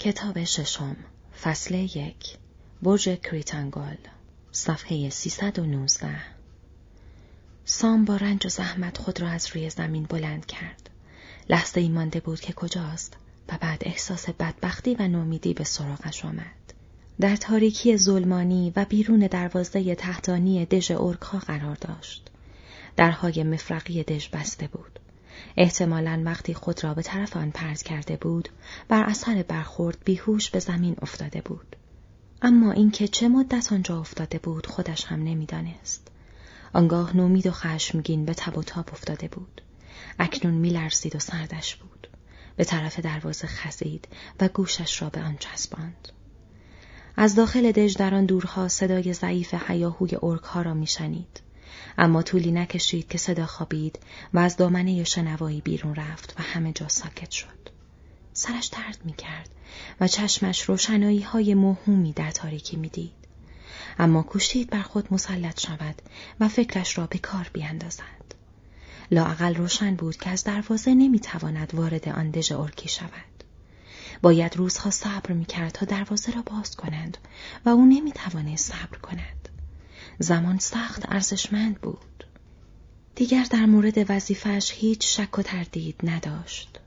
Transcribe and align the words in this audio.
کتاب 0.00 0.44
ششم 0.44 0.96
فصل 1.42 1.74
یک 1.74 2.36
برج 2.82 3.08
کریتانگل 3.08 3.96
صفحه 4.52 5.10
319 5.10 6.08
سام 7.64 8.04
با 8.04 8.16
رنج 8.16 8.46
و 8.46 8.48
زحمت 8.48 8.98
خود 8.98 9.20
را 9.20 9.28
از 9.28 9.48
روی 9.54 9.70
زمین 9.70 10.04
بلند 10.04 10.46
کرد. 10.46 10.90
لحظه 11.48 11.80
ای 11.80 11.88
مانده 11.88 12.20
بود 12.20 12.40
که 12.40 12.52
کجاست 12.52 13.16
و 13.48 13.58
بعد 13.60 13.82
احساس 13.86 14.28
بدبختی 14.28 14.94
و 14.94 15.08
نومیدی 15.08 15.54
به 15.54 15.64
سراغش 15.64 16.24
آمد. 16.24 16.74
در 17.20 17.36
تاریکی 17.36 17.96
ظلمانی 17.96 18.72
و 18.76 18.84
بیرون 18.84 19.18
دروازه 19.18 19.94
تحتانی 19.94 20.64
دژ 20.64 20.90
اورکها 20.90 21.38
قرار 21.38 21.76
داشت. 21.80 22.30
درهای 22.96 23.42
مفرقی 23.42 24.02
دژ 24.02 24.28
بسته 24.28 24.66
بود. 24.66 24.99
احتمالا 25.56 26.22
وقتی 26.24 26.54
خود 26.54 26.84
را 26.84 26.94
به 26.94 27.02
طرف 27.02 27.36
آن 27.36 27.50
پرد 27.50 27.82
کرده 27.82 28.16
بود 28.16 28.48
بر 28.88 29.04
اثر 29.04 29.42
برخورد 29.42 29.98
بیهوش 30.04 30.50
به 30.50 30.58
زمین 30.58 30.96
افتاده 31.02 31.40
بود. 31.40 31.76
اما 32.42 32.72
اینکه 32.72 33.08
چه 33.08 33.28
مدت 33.28 33.72
آنجا 33.72 34.00
افتاده 34.00 34.38
بود 34.38 34.66
خودش 34.66 35.04
هم 35.04 35.22
نمی‌دانست. 35.22 36.08
آنگاه 36.72 37.16
نومید 37.16 37.46
و 37.46 37.50
خشمگین 37.50 38.24
به 38.24 38.34
تب 38.34 38.58
و 38.58 38.62
تاب 38.62 38.88
افتاده 38.92 39.28
بود. 39.28 39.62
اکنون 40.18 40.54
میلرزید 40.54 41.16
و 41.16 41.18
سردش 41.18 41.76
بود. 41.76 42.08
به 42.56 42.64
طرف 42.64 43.00
دروازه 43.00 43.46
خزید 43.46 44.08
و 44.40 44.48
گوشش 44.48 45.02
را 45.02 45.10
به 45.10 45.22
آن 45.22 45.36
چسباند. 45.36 46.08
از 47.16 47.34
داخل 47.34 47.72
دژ 47.72 47.96
در 47.96 48.14
آن 48.14 48.26
دورها 48.26 48.68
صدای 48.68 49.12
ضعیف 49.12 49.54
حیاهوی 49.54 50.16
ارکها 50.22 50.62
را 50.62 50.74
میشنید. 50.74 51.40
اما 51.98 52.22
طولی 52.22 52.52
نکشید 52.52 53.08
که 53.08 53.18
صدا 53.18 53.46
خوابید 53.46 53.98
و 54.34 54.38
از 54.38 54.56
دامنه 54.56 55.04
شنوایی 55.04 55.60
بیرون 55.60 55.94
رفت 55.94 56.34
و 56.38 56.42
همه 56.42 56.72
جا 56.72 56.88
ساکت 56.88 57.30
شد. 57.30 57.70
سرش 58.32 58.66
درد 58.66 58.98
می 59.04 59.12
کرد 59.12 59.50
و 60.00 60.08
چشمش 60.08 60.62
روشنایی 60.62 61.22
های 61.22 61.54
موهومی 61.54 62.12
در 62.12 62.30
تاریکی 62.30 62.76
می 62.76 62.88
دید. 62.88 63.20
اما 63.98 64.22
کوشید 64.22 64.70
بر 64.70 64.82
خود 64.82 65.12
مسلط 65.12 65.60
شود 65.60 66.02
و 66.40 66.48
فکرش 66.48 66.98
را 66.98 67.06
به 67.06 67.18
کار 67.18 67.50
بیاندازد. 67.52 68.34
لاعقل 69.10 69.54
روشن 69.54 69.94
بود 69.94 70.16
که 70.16 70.30
از 70.30 70.44
دروازه 70.44 70.94
نمی‌تواند 70.94 71.74
وارد 71.74 72.08
آن 72.08 72.30
دژ 72.30 72.52
ارکی 72.52 72.88
شود. 72.88 73.44
باید 74.22 74.56
روزها 74.56 74.90
صبر 74.90 75.32
می 75.32 75.44
کرد 75.44 75.72
تا 75.72 75.86
دروازه 75.86 76.32
را 76.32 76.42
باز 76.42 76.76
کنند 76.76 77.18
و 77.64 77.68
او 77.68 77.86
نمی‌توانست 77.86 78.72
صبر 78.72 78.98
کند. 78.98 79.39
زمان 80.22 80.58
سخت 80.58 81.02
ارزشمند 81.08 81.80
بود. 81.80 82.24
دیگر 83.14 83.44
در 83.50 83.66
مورد 83.66 84.10
وظیفش 84.10 84.72
هیچ 84.74 85.16
شک 85.16 85.38
و 85.38 85.42
تردید 85.42 86.00
نداشت. 86.02 86.80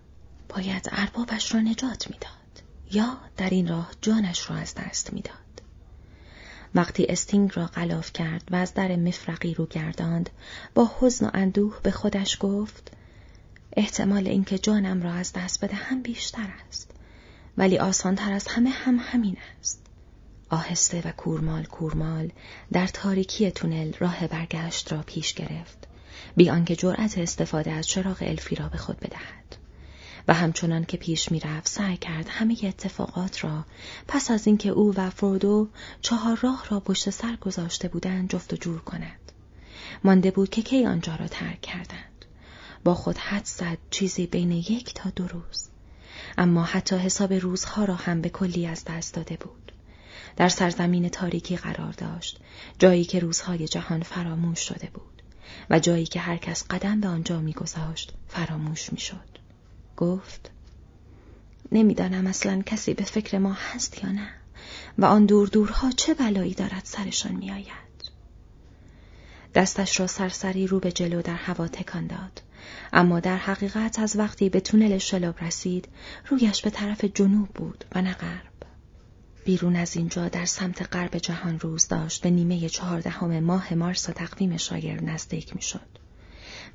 باید 0.49 0.89
اربابش 0.91 1.53
را 1.53 1.61
نجات 1.61 2.11
می‌داد 2.11 2.63
یا 2.91 3.17
در 3.37 3.49
این 3.49 3.67
راه 3.67 3.91
جانش 4.01 4.49
را 4.49 4.55
از 4.55 4.75
دست 4.75 5.13
می‌داد. 5.13 5.61
وقتی 6.75 7.05
استینگ 7.05 7.51
را 7.55 7.65
غلاف 7.65 8.13
کرد 8.13 8.43
و 8.51 8.55
از 8.55 8.73
در 8.73 8.95
مفرقی 8.95 9.53
رو 9.53 9.65
گرداند 9.65 10.29
با 10.75 10.91
حزن 10.99 11.25
و 11.25 11.29
اندوه 11.33 11.79
به 11.83 11.91
خودش 11.91 12.37
گفت 12.39 12.91
احتمال 13.73 14.27
اینکه 14.27 14.57
جانم 14.59 15.01
را 15.01 15.13
از 15.13 15.33
دست 15.33 15.65
بدهم 15.65 16.01
بیشتر 16.01 16.53
است 16.67 16.91
ولی 17.57 17.77
آسانتر 17.77 18.33
از 18.33 18.47
همه 18.47 18.69
هم 18.69 18.99
همین 18.99 19.37
است 19.59 19.82
آهسته 20.53 21.01
و 21.05 21.11
کورمال 21.11 21.63
کورمال 21.63 22.31
در 22.71 22.87
تاریکی 22.87 23.51
تونل 23.51 23.93
راه 23.99 24.27
برگشت 24.27 24.91
را 24.91 25.03
پیش 25.05 25.33
گرفت. 25.33 25.87
بی 26.35 26.49
آنکه 26.49 26.75
جرأت 26.75 27.17
استفاده 27.17 27.71
از 27.71 27.87
چراغ 27.87 28.17
الفی 28.21 28.55
را 28.55 28.69
به 28.69 28.77
خود 28.77 28.99
بدهد. 28.99 29.55
و 30.27 30.33
همچنان 30.33 30.85
که 30.85 30.97
پیش 30.97 31.31
می‌رفت 31.31 31.69
سعی 31.69 31.97
کرد 31.97 32.25
همه 32.29 32.57
اتفاقات 32.63 33.43
را 33.43 33.65
پس 34.07 34.31
از 34.31 34.47
اینکه 34.47 34.69
او 34.69 34.93
و 34.95 35.09
فرودو 35.09 35.69
چهار 36.01 36.39
راه 36.41 36.65
را 36.69 36.79
پشت 36.79 37.09
سر 37.09 37.35
گذاشته 37.35 37.87
بودند 37.87 38.29
جفت 38.29 38.53
و 38.53 38.55
جور 38.55 38.79
کند. 38.79 39.31
مانده 40.03 40.31
بود 40.31 40.49
که 40.49 40.61
کی 40.61 40.85
آنجا 40.85 41.15
را 41.15 41.27
ترک 41.27 41.61
کردند. 41.61 42.25
با 42.83 42.95
خود 42.95 43.17
حد 43.17 43.45
زد 43.45 43.77
چیزی 43.89 44.27
بین 44.27 44.51
یک 44.51 44.93
تا 44.93 45.09
دو 45.09 45.27
روز. 45.27 45.69
اما 46.37 46.63
حتی 46.63 46.95
حساب 46.95 47.33
روزها 47.33 47.85
را 47.85 47.95
هم 47.95 48.21
به 48.21 48.29
کلی 48.29 48.67
از 48.67 48.85
دست 48.85 49.13
داده 49.13 49.37
بود. 49.37 49.62
در 50.35 50.49
سرزمین 50.49 51.09
تاریکی 51.09 51.55
قرار 51.55 51.91
داشت. 51.91 52.39
جایی 52.79 53.05
که 53.05 53.19
روزهای 53.19 53.67
جهان 53.67 54.03
فراموش 54.03 54.59
شده 54.59 54.89
بود 54.93 55.21
و 55.69 55.79
جایی 55.79 56.05
که 56.05 56.19
هر 56.19 56.37
کس 56.37 56.63
قدم 56.69 57.01
به 57.01 57.07
آنجا 57.07 57.39
میگذاشت 57.39 58.13
فراموش 58.27 58.93
می‌شد. 58.93 59.37
گفت 59.97 60.51
نمی‌دانم 61.71 62.27
اصلا 62.27 62.61
کسی 62.65 62.93
به 62.93 63.03
فکر 63.03 63.37
ما 63.37 63.53
هست 63.53 64.03
یا 64.03 64.11
نه 64.11 64.29
و 64.97 65.05
آن 65.05 65.25
دور 65.25 65.47
دورها 65.47 65.91
چه 65.91 66.13
بلایی 66.13 66.53
دارد 66.53 66.81
سرشان 66.83 67.35
میآید. 67.35 67.83
دستش 69.55 69.99
را 69.99 70.07
سرسری 70.07 70.67
رو 70.67 70.79
به 70.79 70.91
جلو 70.91 71.21
در 71.21 71.35
هوا 71.35 71.67
تکان 71.67 72.07
داد. 72.07 72.41
اما 72.93 73.19
در 73.19 73.37
حقیقت 73.37 73.99
از 73.99 74.15
وقتی 74.15 74.49
به 74.49 74.59
تونل 74.59 74.97
شلاب 74.97 75.43
رسید 75.43 75.87
رویش 76.27 76.61
به 76.61 76.69
طرف 76.69 77.05
جنوب 77.05 77.49
بود 77.49 77.85
و 77.95 78.01
نه 78.01 78.13
غرب. 78.13 78.72
بیرون 79.45 79.75
از 79.75 79.97
اینجا 79.97 80.27
در 80.27 80.45
سمت 80.45 80.95
غرب 80.95 81.17
جهان 81.17 81.59
روز 81.59 81.87
داشت 81.87 82.21
به 82.21 82.29
نیمه 82.29 82.69
چهاردهم 82.69 83.39
ماه 83.39 83.73
مارس 83.73 84.03
تقویم 84.03 84.57
شایر 84.57 85.03
نزدیک 85.03 85.55
می‌شد 85.55 85.93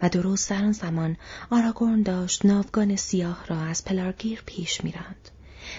و 0.03 0.09
درست 0.09 0.51
در 0.51 0.65
آن 0.65 0.73
زمان 0.73 1.17
آراگورن 1.51 2.03
داشت 2.03 2.47
ناوگان 2.47 2.97
سیاه 2.97 3.47
را 3.47 3.61
از 3.61 3.85
پلارگیر 3.85 4.43
پیش 4.47 4.85
میراند 4.85 5.29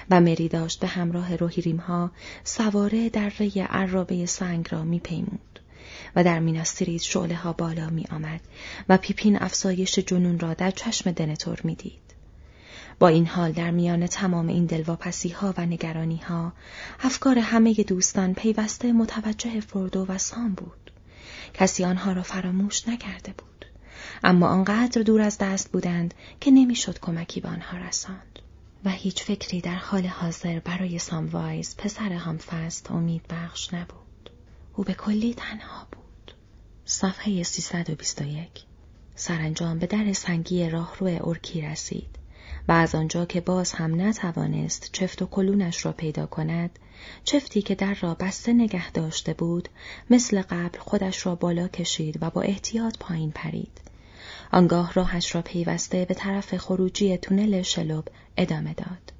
و 0.09 0.21
مری 0.21 0.47
داشت 0.47 0.79
به 0.79 0.87
همراه 0.87 1.35
روهیریم 1.35 1.77
ها 1.77 2.11
سواره 2.43 3.09
در 3.09 3.29
ری 3.29 3.59
عرابه 3.59 4.25
سنگ 4.25 4.67
را 4.71 4.83
میپیمود 4.83 5.59
و 6.15 6.23
در 6.23 6.39
میناستریت 6.39 7.01
شعله 7.01 7.35
ها 7.35 7.53
بالا 7.53 7.89
می 7.89 8.05
آمد 8.11 8.41
و 8.89 8.97
پیپین 8.97 9.41
افزایش 9.41 9.99
جنون 9.99 10.39
را 10.39 10.53
در 10.53 10.71
چشم 10.71 11.11
دنتور 11.11 11.61
می‌دید. 11.63 12.08
با 12.99 13.07
این 13.07 13.27
حال 13.27 13.51
در 13.51 13.71
میان 13.71 14.07
تمام 14.07 14.47
این 14.47 14.65
دلواپسی 14.65 15.29
ها 15.29 15.53
و 15.57 15.65
نگرانی 15.65 16.17
ها 16.17 16.53
افکار 16.99 17.39
همه 17.39 17.73
دوستان 17.73 18.33
پیوسته 18.33 18.93
متوجه 18.93 19.59
فردو 19.59 20.05
و 20.05 20.17
سام 20.17 20.53
بود. 20.53 20.91
کسی 21.53 21.85
آنها 21.85 22.11
را 22.11 22.23
فراموش 22.23 22.87
نکرده 22.87 23.33
بود. 23.37 23.65
اما 24.23 24.47
آنقدر 24.47 25.01
دور 25.01 25.21
از 25.21 25.37
دست 25.37 25.71
بودند 25.71 26.13
که 26.39 26.51
نمی‌شد 26.51 26.99
کمکی 26.99 27.41
به 27.41 27.49
آنها 27.49 27.77
رساند. 27.77 28.39
و 28.85 28.89
هیچ 28.89 29.23
فکری 29.23 29.61
در 29.61 29.75
حال 29.75 30.05
حاضر 30.05 30.59
برای 30.59 30.99
ساموایز 30.99 31.75
پسر 31.77 32.11
همفست 32.13 32.91
امید 32.91 33.21
بخش 33.29 33.73
نبود. 33.73 34.29
او 34.75 34.83
به 34.83 34.93
کلی 34.93 35.33
تنها 35.33 35.87
بود. 35.91 36.33
صفحه 36.85 37.43
321 37.43 38.49
سرانجام 39.15 39.79
به 39.79 39.87
در 39.87 40.13
سنگی 40.13 40.69
راهرو 40.69 41.27
ارکی 41.27 41.61
رسید. 41.61 42.18
و 42.69 42.71
از 42.71 42.95
آنجا 42.95 43.25
که 43.25 43.41
باز 43.41 43.73
هم 43.73 44.01
نتوانست 44.01 44.89
چفت 44.91 45.21
و 45.21 45.25
کلونش 45.25 45.85
را 45.85 45.91
پیدا 45.91 46.25
کند 46.25 46.79
چفتی 47.23 47.61
که 47.61 47.75
در 47.75 47.93
را 47.93 48.13
بسته 48.13 48.53
نگه 48.53 48.91
داشته 48.91 49.33
بود 49.33 49.69
مثل 50.09 50.41
قبل 50.41 50.79
خودش 50.79 51.25
را 51.25 51.35
بالا 51.35 51.67
کشید 51.67 52.17
و 52.21 52.29
با 52.29 52.41
احتیاط 52.41 52.97
پایین 52.99 53.31
پرید 53.31 53.81
آنگاه 54.51 54.93
راهش 54.93 55.35
را 55.35 55.41
پیوسته 55.41 56.05
به 56.05 56.13
طرف 56.13 56.57
خروجی 56.57 57.17
تونل 57.17 57.61
شلوب 57.61 58.07
ادامه 58.37 58.73
داد 58.73 59.13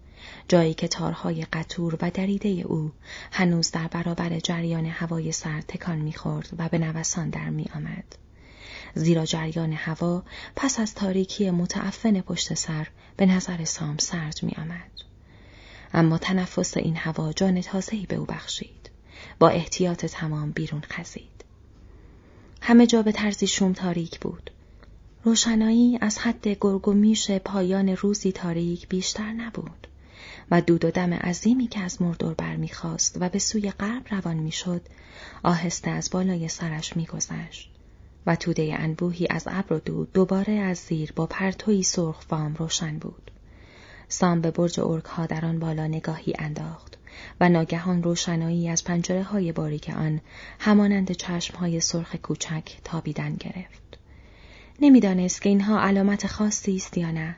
جایی 0.47 0.73
که 0.73 0.87
تارهای 0.87 1.45
قطور 1.53 1.97
و 2.01 2.11
دریده 2.11 2.49
او 2.49 2.91
هنوز 3.31 3.71
در 3.71 3.87
برابر 3.87 4.39
جریان 4.39 4.85
هوای 4.85 5.31
سرد 5.31 5.63
تکان 5.67 5.97
می‌خورد 5.97 6.49
و 6.57 6.69
به 6.69 6.77
نوسان 6.77 7.29
در 7.29 7.49
میآمد. 7.49 8.15
زیرا 8.95 9.25
جریان 9.25 9.73
هوا 9.73 10.23
پس 10.55 10.79
از 10.79 10.95
تاریکی 10.95 11.51
متعفن 11.51 12.21
پشت 12.21 12.53
سر 12.53 12.87
به 13.17 13.25
نظر 13.25 13.65
سام 13.65 13.97
سرد 13.97 14.39
می 14.41 14.51
آمد. 14.57 14.91
اما 15.93 16.17
تنفس 16.17 16.77
این 16.77 16.95
هوا 16.95 17.33
جان 17.33 17.61
تازهی 17.61 18.05
به 18.05 18.15
او 18.15 18.25
بخشید. 18.25 18.89
با 19.39 19.49
احتیاط 19.49 20.05
تمام 20.05 20.51
بیرون 20.51 20.81
خزید. 20.81 21.45
همه 22.61 22.87
جا 22.87 23.01
به 23.01 23.11
طرزی 23.11 23.47
شوم 23.47 23.73
تاریک 23.73 24.19
بود. 24.19 24.51
روشنایی 25.23 25.97
از 26.01 26.17
حد 26.17 26.47
گرگ 26.47 26.87
و 26.87 26.93
میش 26.93 27.31
پایان 27.31 27.89
روزی 27.89 28.31
تاریک 28.31 28.87
بیشتر 28.87 29.31
نبود 29.31 29.87
و 30.51 30.61
دود 30.61 30.85
و 30.85 30.91
دم 30.91 31.13
عظیمی 31.13 31.67
که 31.67 31.79
از 31.79 32.01
مردور 32.01 32.33
برمیخواست 32.33 33.17
و 33.19 33.29
به 33.29 33.39
سوی 33.39 33.71
غرب 33.71 34.05
روان 34.09 34.37
می‌شد 34.37 34.81
آهسته 35.43 35.89
از 35.91 36.09
بالای 36.09 36.47
سرش 36.47 36.97
میگذشت 36.97 37.71
و 38.25 38.35
توده 38.35 38.75
انبوهی 38.79 39.27
از 39.29 39.43
ابر 39.47 39.73
و 39.73 39.79
دود 39.79 40.13
دوباره 40.13 40.53
از 40.53 40.77
زیر 40.77 41.13
با 41.15 41.25
پرتوی 41.25 41.83
سرخ 41.83 42.21
فام 42.21 42.53
روشن 42.53 42.97
بود. 42.99 43.31
سام 44.07 44.41
به 44.41 44.51
برج 44.51 44.79
ارک 44.79 45.05
ها 45.05 45.25
در 45.25 45.45
آن 45.45 45.59
بالا 45.59 45.87
نگاهی 45.87 46.33
انداخت 46.39 46.97
و 47.39 47.49
ناگهان 47.49 48.03
روشنایی 48.03 48.69
از 48.69 48.83
پنجره 48.83 49.23
های 49.23 49.51
باریک 49.51 49.89
آن 49.89 50.21
همانند 50.59 51.11
چشم 51.11 51.57
های 51.57 51.79
سرخ 51.79 52.15
کوچک 52.15 52.77
تابیدن 52.83 53.35
گرفت. 53.35 53.97
نمی‌دانست 54.81 55.41
که 55.41 55.49
اینها 55.49 55.81
علامت 55.81 56.27
خاصی 56.27 56.75
است 56.75 56.97
یا 56.97 57.11
نه. 57.11 57.35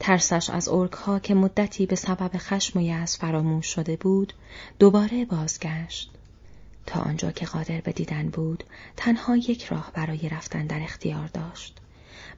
ترسش 0.00 0.50
از 0.50 0.68
ارک 0.68 0.92
ها 0.92 1.18
که 1.18 1.34
مدتی 1.34 1.86
به 1.86 1.96
سبب 1.96 2.30
خشم 2.36 2.78
و 2.78 2.82
یأس 2.82 3.18
فراموش 3.18 3.66
شده 3.66 3.96
بود 3.96 4.32
دوباره 4.78 5.24
بازگشت 5.24 6.17
تا 6.88 7.00
آنجا 7.00 7.30
که 7.30 7.46
قادر 7.46 7.80
به 7.80 7.92
دیدن 7.92 8.28
بود 8.28 8.64
تنها 8.96 9.36
یک 9.36 9.64
راه 9.64 9.92
برای 9.94 10.28
رفتن 10.28 10.66
در 10.66 10.80
اختیار 10.82 11.26
داشت. 11.26 11.78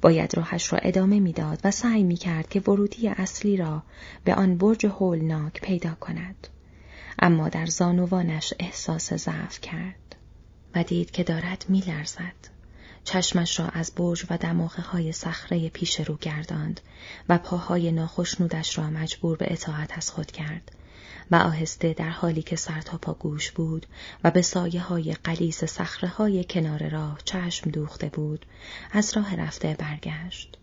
باید 0.00 0.36
راهش 0.36 0.72
را 0.72 0.78
ادامه 0.78 1.20
می‌داد 1.20 1.60
و 1.64 1.70
سعی 1.70 2.02
می 2.02 2.16
کرد 2.16 2.48
که 2.48 2.60
ورودی 2.60 3.08
اصلی 3.08 3.56
را 3.56 3.82
به 4.24 4.34
آن 4.34 4.56
برج 4.56 4.86
هولناک 4.86 5.60
پیدا 5.60 5.94
کند. 5.94 6.48
اما 7.18 7.48
در 7.48 7.66
زانوانش 7.66 8.54
احساس 8.58 9.14
ضعف 9.14 9.60
کرد. 9.60 10.16
و 10.74 10.84
دید 10.84 11.10
که 11.10 11.24
دارد 11.24 11.64
میلرزد. 11.68 12.50
چشمش 13.04 13.60
را 13.60 13.68
از 13.68 13.92
برج 13.96 14.26
و 14.30 14.38
دماغه 14.38 14.82
های 14.82 15.12
صخره 15.12 15.68
پیش 15.68 16.00
رو 16.00 16.16
گرداند 16.16 16.80
و 17.28 17.38
پاهای 17.38 17.92
ناخشنودش 17.92 18.78
را 18.78 18.90
مجبور 18.90 19.36
به 19.36 19.52
اطاعت 19.52 19.98
از 19.98 20.10
خود 20.10 20.30
کرد. 20.30 20.72
و 21.30 21.36
آهسته 21.36 21.92
در 21.92 22.08
حالی 22.08 22.42
که 22.42 22.56
سر 22.56 22.80
تا 22.80 22.98
پا 22.98 23.14
گوش 23.14 23.50
بود 23.50 23.86
و 24.24 24.30
به 24.30 24.42
سایه 24.42 24.80
های 24.80 25.12
قلیز 25.12 25.64
صخره 25.64 26.08
های 26.08 26.44
کنار 26.44 26.88
راه 26.88 27.18
چشم 27.24 27.70
دوخته 27.70 28.08
بود 28.08 28.46
از 28.92 29.16
راه 29.16 29.36
رفته 29.36 29.76
برگشت 29.78 30.58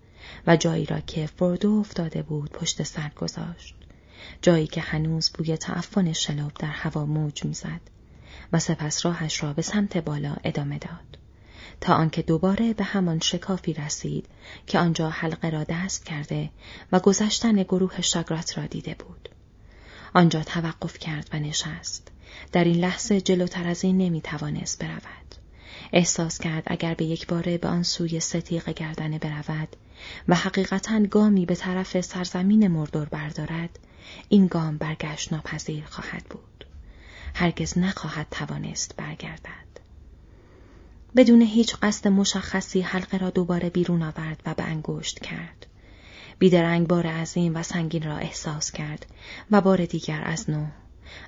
و 0.48 0.58
جایی 0.58 0.86
را 0.86 1.00
که 1.00 1.26
فردو 1.26 1.72
افتاده 1.72 2.22
بود 2.22 2.52
پشت 2.52 2.84
سر 2.84 3.12
گذاشت 3.16 3.76
جایی 4.42 4.68
که 4.68 4.82
هنوز 4.82 5.30
بوی 5.30 5.58
تعفن 5.58 6.14
شلوب 6.14 6.54
در 6.60 6.68
هوا 6.68 7.06
موج 7.06 7.46
می‌زد 7.46 7.82
و 8.54 8.60
سپس 8.60 9.06
راهش 9.06 9.44
را 9.44 9.54
به 9.54 9.62
سمت 9.62 9.98
بالا 9.98 10.36
ادامه 10.44 10.78
داد 10.78 11.18
تا 11.82 11.94
آنکه 11.94 12.22
دوباره 12.22 12.74
به 12.74 12.84
همان 12.84 13.20
شکافی 13.20 13.74
رسید 13.74 14.26
که 14.68 14.80
آنجا 14.80 15.10
حلقه 15.10 15.50
را 15.50 15.64
دست 15.64 16.06
کرده 16.06 16.50
و 16.92 17.00
گذشتن 17.00 17.64
گروه 17.64 18.02
شاگرات 18.02 18.58
را 18.58 18.66
دیده 18.66 18.96
بود. 19.00 19.30
آنجا 20.14 20.44
توقف 20.44 20.98
کرد 20.98 21.30
و 21.34 21.40
نشست. 21.40 22.12
در 22.52 22.64
این 22.64 22.76
لحظه 22.76 23.22
جلوتر 23.22 23.68
از 23.68 23.84
این 23.84 23.98
نمی 23.98 24.22
توانست 24.22 24.84
برود. 24.84 25.36
احساس 25.94 26.40
کرد 26.40 26.64
اگر 26.68 26.94
به 26.94 27.06
یک 27.06 27.28
باره 27.28 27.58
به 27.58 27.68
آن 27.68 27.84
سوی 27.84 28.20
ستیق 28.20 28.70
گردنه 28.70 29.20
برود 29.20 29.76
و 30.28 30.36
حقیقتا 30.36 31.06
گامی 31.06 31.46
به 31.46 31.56
طرف 31.56 32.02
سرزمین 32.02 32.68
مردور 32.68 33.06
بردارد 33.06 33.80
این 34.30 34.48
گام 34.48 34.78
برگشت 34.78 35.34
ناپذیر 35.34 35.86
خواهد 35.86 36.24
بود. 36.24 36.66
هرگز 37.34 37.78
نخواهد 37.78 38.28
توانست 38.32 38.96
برگردد. 38.98 39.68
بدون 41.16 41.42
هیچ 41.42 41.76
قصد 41.76 42.08
مشخصی 42.08 42.82
حلقه 42.82 43.18
را 43.18 43.30
دوباره 43.30 43.70
بیرون 43.70 44.04
آورد 44.04 44.42
و 44.46 44.54
به 44.54 44.64
انگشت 44.64 45.20
کرد. 45.20 45.66
بیدرنگ 46.40 46.88
بار 46.88 47.08
عظیم 47.08 47.56
و 47.56 47.64
سنگین 47.64 48.04
را 48.04 48.18
احساس 48.18 48.72
کرد 48.72 49.06
و 49.52 49.62
بار 49.62 49.86
دیگر 49.86 50.22
از 50.26 50.50
نو. 50.50 50.66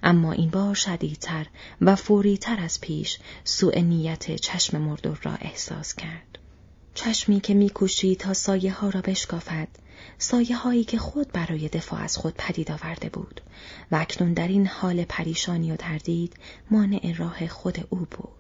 اما 0.04 0.32
این 0.32 0.50
بار 0.50 0.76
شدیدتر 0.76 1.48
و 1.82 1.96
فوریتر 1.96 2.60
از 2.60 2.82
پیش 2.82 3.20
سوء 3.44 3.80
نیت 3.80 4.36
چشم 4.36 4.82
مردور 4.82 5.20
را 5.24 5.34
احساس 5.42 5.96
کرد. 5.96 6.40
چشمی 6.94 7.40
که 7.40 7.54
میکوشید 7.54 8.20
تا 8.20 8.34
سایه 8.34 8.74
ها 8.74 8.90
را 8.90 9.02
بشکافد، 9.02 9.68
سایه 10.18 10.58
هایی 10.58 10.84
که 10.84 10.98
خود 10.98 11.32
برای 11.32 11.68
دفاع 11.68 12.02
از 12.02 12.18
خود 12.18 12.34
پدید 12.38 12.72
آورده 12.72 13.10
بود 13.10 13.42
و 13.92 13.96
اکنون 13.96 14.34
در 14.34 14.48
این 14.48 14.68
حال 14.68 15.04
پریشانی 15.04 15.72
و 15.72 15.76
تردید 15.76 16.34
مانع 16.72 17.14
راه 17.18 17.48
خود 17.48 17.88
او 17.90 18.08
بود. 18.12 18.39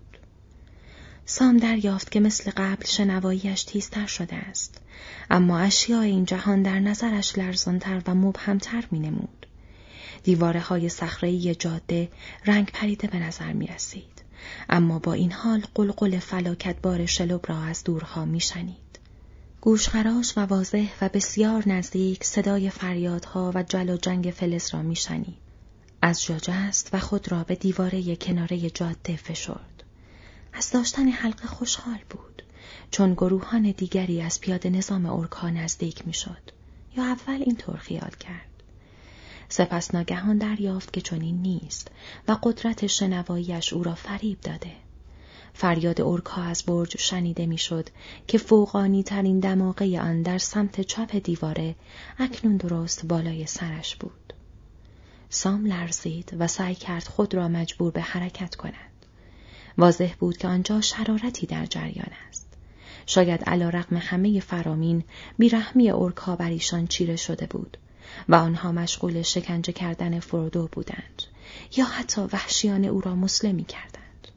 سام 1.31 1.57
دریافت 1.57 2.11
که 2.11 2.19
مثل 2.19 2.51
قبل 2.57 2.85
شنواییش 2.85 3.63
تیزتر 3.63 4.05
شده 4.05 4.35
است 4.35 4.81
اما 5.29 5.59
اشیاء 5.59 6.01
این 6.01 6.25
جهان 6.25 6.63
در 6.63 6.79
نظرش 6.79 7.37
لرزانتر 7.37 8.01
و 8.07 8.15
مبهمتر 8.15 8.83
می 8.91 8.99
نمود. 8.99 9.45
دیواره 10.23 10.59
های 10.59 10.89
جاده 11.55 12.09
رنگ 12.45 12.71
پریده 12.71 13.07
به 13.07 13.19
نظر 13.19 13.53
می 13.53 13.67
رسید. 13.67 14.23
اما 14.69 14.99
با 14.99 15.13
این 15.13 15.31
حال 15.31 15.63
قلقل 15.75 16.19
فلاکت 16.19 16.75
بار 16.81 17.05
شلوب 17.05 17.45
را 17.47 17.63
از 17.63 17.83
دورها 17.83 18.25
می 18.25 18.39
شنید. 18.39 18.99
گوشخراش 19.61 20.37
و 20.37 20.41
واضح 20.45 20.87
و 21.01 21.09
بسیار 21.09 21.69
نزدیک 21.69 22.23
صدای 22.23 22.69
فریادها 22.69 23.51
و 23.55 23.63
جل 23.63 23.89
و 23.89 23.97
جنگ 23.97 24.33
فلز 24.37 24.73
را 24.73 24.81
می. 24.81 24.97
از 26.01 26.23
جا 26.23 26.37
جست 26.37 26.89
و 26.93 26.99
خود 26.99 27.31
را 27.31 27.43
به 27.43 27.55
دیواره 27.55 28.15
کناره 28.15 28.69
جاده 28.69 29.15
فشرد. 29.15 29.78
از 30.53 30.71
داشتن 30.71 31.07
حلقه 31.07 31.47
خوشحال 31.47 31.99
بود 32.09 32.43
چون 32.91 33.13
گروهان 33.13 33.71
دیگری 33.71 34.21
از 34.21 34.41
پیاده 34.41 34.69
نظام 34.69 35.05
اورکا 35.05 35.49
نزدیک 35.49 36.07
می‌شد 36.07 36.41
یا 36.97 37.03
اول 37.03 37.41
اینطور 37.41 37.77
خیال 37.77 38.11
کرد 38.19 38.49
سپس 39.49 39.93
ناگهان 39.95 40.37
دریافت 40.37 40.93
که 40.93 41.01
چنین 41.01 41.41
نیست 41.41 41.87
و 42.27 42.37
قدرت 42.43 42.87
شنواییش 42.87 43.73
او 43.73 43.83
را 43.83 43.95
فریب 43.95 44.41
داده 44.41 44.71
فریاد 45.53 46.01
اورکا 46.01 46.41
از 46.41 46.63
برج 46.63 46.97
شنیده 46.97 47.45
می‌شد 47.45 47.89
که 48.27 48.37
فوقانی 48.37 49.03
ترین 49.03 49.39
دماغه 49.39 50.01
آن 50.01 50.21
در 50.21 50.37
سمت 50.37 50.81
چپ 50.81 51.15
دیواره 51.15 51.75
اکنون 52.19 52.57
درست 52.57 53.05
بالای 53.05 53.45
سرش 53.45 53.95
بود. 53.95 54.33
سام 55.29 55.65
لرزید 55.65 56.35
و 56.39 56.47
سعی 56.47 56.75
کرد 56.75 57.03
خود 57.03 57.33
را 57.33 57.47
مجبور 57.47 57.91
به 57.91 58.01
حرکت 58.01 58.55
کند. 58.55 58.88
واضح 59.79 60.13
بود 60.19 60.37
که 60.37 60.47
آنجا 60.47 60.81
شرارتی 60.81 61.45
در 61.47 61.65
جریان 61.65 62.11
است. 62.29 62.47
شاید 63.05 63.43
علا 63.43 63.69
رقم 63.69 63.97
همه 63.97 64.39
فرامین 64.39 65.03
بیرحمی 65.37 65.89
اورکا 65.89 66.35
بر 66.35 66.49
ایشان 66.49 66.87
چیره 66.87 67.15
شده 67.15 67.45
بود 67.45 67.77
و 68.29 68.35
آنها 68.35 68.71
مشغول 68.71 69.21
شکنجه 69.21 69.73
کردن 69.73 70.19
فرودو 70.19 70.69
بودند 70.71 71.23
یا 71.77 71.85
حتی 71.85 72.21
وحشیان 72.21 72.85
او 72.85 73.01
را 73.01 73.15
مسلمی 73.15 73.63
کردند. 73.63 74.27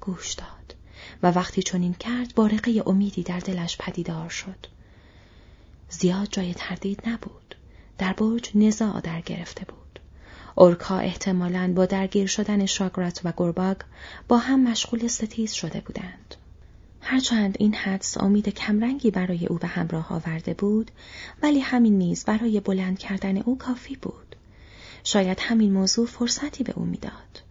گوش 0.00 0.32
داد 0.32 0.74
و 1.22 1.30
وقتی 1.30 1.62
چنین 1.62 1.94
کرد 1.94 2.34
بارقه 2.34 2.82
امیدی 2.86 3.22
در 3.22 3.38
دلش 3.38 3.76
پدیدار 3.78 4.28
شد. 4.28 4.66
زیاد 5.88 6.28
جای 6.30 6.54
تردید 6.54 7.08
نبود. 7.08 7.54
در 7.98 8.12
برج 8.12 8.50
نزاع 8.54 9.00
در 9.00 9.20
گرفته 9.20 9.64
بود. 9.64 9.83
اورکا 10.54 10.98
احتمالاً 10.98 11.72
با 11.76 11.86
درگیر 11.86 12.26
شدن 12.26 12.66
شاگرات 12.66 13.20
و 13.24 13.32
گرباگ 13.36 13.76
با 14.28 14.38
هم 14.38 14.68
مشغول 14.68 15.06
ستیز 15.06 15.52
شده 15.52 15.80
بودند. 15.80 16.34
هرچند 17.00 17.56
این 17.58 17.74
حدس 17.74 18.18
امید 18.18 18.48
کمرنگی 18.48 19.10
برای 19.10 19.46
او 19.46 19.56
به 19.56 19.66
همراه 19.66 20.12
آورده 20.12 20.54
بود 20.54 20.90
ولی 21.42 21.60
همین 21.60 21.98
نیز 21.98 22.24
برای 22.24 22.60
بلند 22.60 22.98
کردن 22.98 23.36
او 23.38 23.58
کافی 23.58 23.96
بود. 23.96 24.36
شاید 25.04 25.38
همین 25.40 25.72
موضوع 25.72 26.06
فرصتی 26.06 26.64
به 26.64 26.72
او 26.76 26.84
می‌داد. 26.84 27.42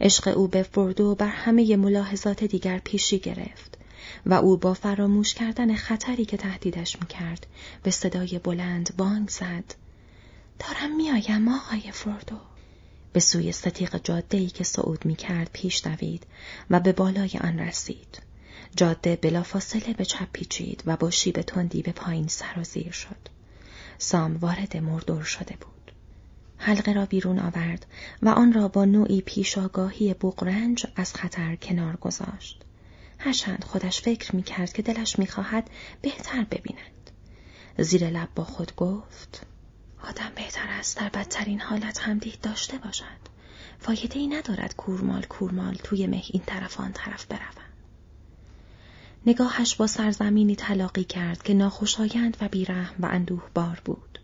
عشق 0.00 0.38
او 0.38 0.48
به 0.48 0.62
فردو 0.62 1.14
بر 1.14 1.26
همه 1.26 1.76
ملاحظات 1.76 2.44
دیگر 2.44 2.78
پیشی 2.78 3.18
گرفت 3.18 3.78
و 4.26 4.34
او 4.34 4.56
با 4.56 4.74
فراموش 4.74 5.34
کردن 5.34 5.74
خطری 5.74 6.24
که 6.24 6.36
تهدیدش 6.36 6.96
می‌کرد 7.00 7.46
به 7.82 7.90
صدای 7.90 8.38
بلند 8.38 8.94
بانگ 8.96 9.28
زد 9.28 9.74
دارم 10.58 10.96
میآیم 10.96 11.48
آقای 11.48 11.92
فردو 11.92 12.36
به 13.12 13.20
سوی 13.20 13.52
ستیق 13.52 14.02
جاده 14.02 14.38
ای 14.38 14.46
که 14.46 14.64
صعود 14.64 15.04
می 15.04 15.16
کرد 15.16 15.50
پیش 15.52 15.86
دوید 15.86 16.26
و 16.70 16.80
به 16.80 16.92
بالای 16.92 17.30
آن 17.40 17.58
رسید. 17.58 18.22
جاده 18.76 19.16
بلافاصله 19.16 19.94
به 19.94 20.04
چپ 20.04 20.28
پیچید 20.32 20.82
و 20.86 20.96
با 20.96 21.10
شیب 21.10 21.42
تندی 21.42 21.82
به 21.82 21.92
پایین 21.92 22.28
سرازیر 22.28 22.92
شد. 22.92 23.16
سام 23.98 24.36
وارد 24.36 24.76
مردور 24.76 25.22
شده 25.22 25.56
بود. 25.60 25.92
حلقه 26.56 26.92
را 26.92 27.06
بیرون 27.06 27.38
آورد 27.38 27.86
و 28.22 28.28
آن 28.28 28.52
را 28.52 28.68
با 28.68 28.84
نوعی 28.84 29.20
پیشاگاهی 29.20 30.14
بغرنج 30.14 30.86
از 30.96 31.14
خطر 31.14 31.56
کنار 31.56 31.96
گذاشت. 31.96 32.62
هرچند 33.18 33.64
خودش 33.64 34.00
فکر 34.00 34.36
می 34.36 34.42
کرد 34.42 34.72
که 34.72 34.82
دلش 34.82 35.18
می 35.18 35.26
خواهد 35.26 35.70
بهتر 36.02 36.44
ببیند. 36.44 37.10
زیر 37.78 38.10
لب 38.10 38.28
با 38.34 38.44
خود 38.44 38.76
گفت 38.76 39.46
آدم 40.02 40.32
بهتر 40.36 40.68
است 40.68 40.96
در 40.96 41.08
بدترین 41.08 41.60
حالت 41.60 41.98
هم 41.98 42.18
دید 42.18 42.40
داشته 42.40 42.78
باشد. 42.78 43.28
فایده 43.78 44.18
ای 44.18 44.26
ندارد 44.26 44.76
کورمال 44.76 45.22
کورمال 45.22 45.74
توی 45.74 46.06
مه 46.06 46.22
این 46.30 46.42
طرف 46.46 46.80
آن 46.80 46.92
طرف 46.92 47.26
بروم. 47.26 47.68
نگاهش 49.26 49.74
با 49.74 49.86
سرزمینی 49.86 50.56
تلاقی 50.56 51.04
کرد 51.04 51.42
که 51.42 51.54
ناخوشایند 51.54 52.36
و 52.40 52.48
بیرحم 52.48 52.94
و 52.98 53.06
اندوه 53.06 53.42
بار 53.54 53.82
بود. 53.84 54.18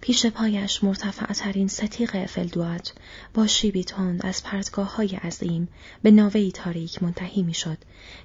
پیش 0.00 0.26
پایش 0.26 0.84
مرتفعترین 0.84 1.68
ستیق 1.68 2.10
افلدوات 2.14 2.92
با 3.34 3.46
شیبی 3.46 3.84
تند 3.84 4.26
از 4.26 4.42
پرتگاه 4.42 4.96
های 4.96 5.16
عظیم 5.16 5.68
به 6.02 6.10
ناوهی 6.10 6.52
تاریک 6.52 7.02
منتهی 7.02 7.42
می‌شد 7.42 7.78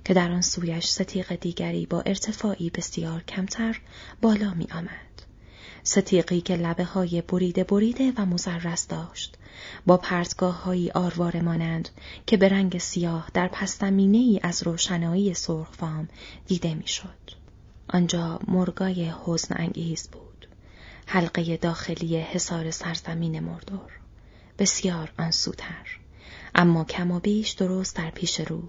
که 0.05 0.13
در 0.13 0.31
آن 0.31 0.41
سویش 0.41 0.85
ستیق 0.85 1.35
دیگری 1.35 1.85
با 1.85 2.01
ارتفاعی 2.01 2.69
بسیار 2.69 3.23
کمتر 3.23 3.81
بالا 4.21 4.53
می 4.53 4.67
آمد. 4.71 5.10
ستیقی 5.83 6.41
که 6.41 6.55
لبه 6.55 6.83
های 6.83 7.21
بریده 7.21 7.63
بریده 7.63 8.13
و 8.17 8.25
مزرس 8.25 8.87
داشت 8.87 9.37
با 9.85 9.97
پرتگاه 9.97 10.63
های 10.63 10.91
آروار 10.91 11.41
مانند 11.41 11.89
که 12.27 12.37
به 12.37 12.49
رنگ 12.49 12.77
سیاه 12.77 13.29
در 13.33 13.47
پستمینه 13.47 14.17
ای 14.17 14.39
از 14.43 14.63
روشنایی 14.63 15.33
سرخفام 15.33 16.07
دیده 16.47 16.73
می‌شد. 16.73 17.31
آنجا 17.87 18.39
مرگای 18.47 19.13
حزن 19.25 19.55
انگیز 19.57 20.07
بود. 20.07 20.47
حلقه 21.05 21.57
داخلی 21.57 22.17
حصار 22.17 22.71
سرزمین 22.71 23.39
مردور 23.39 23.91
بسیار 24.59 25.11
آنسوتر 25.19 25.99
اما 26.55 26.83
کم 26.83 27.11
و 27.11 27.19
بیش 27.19 27.51
درست 27.51 27.95
در 27.95 28.09
پیش 28.09 28.39
رو 28.39 28.63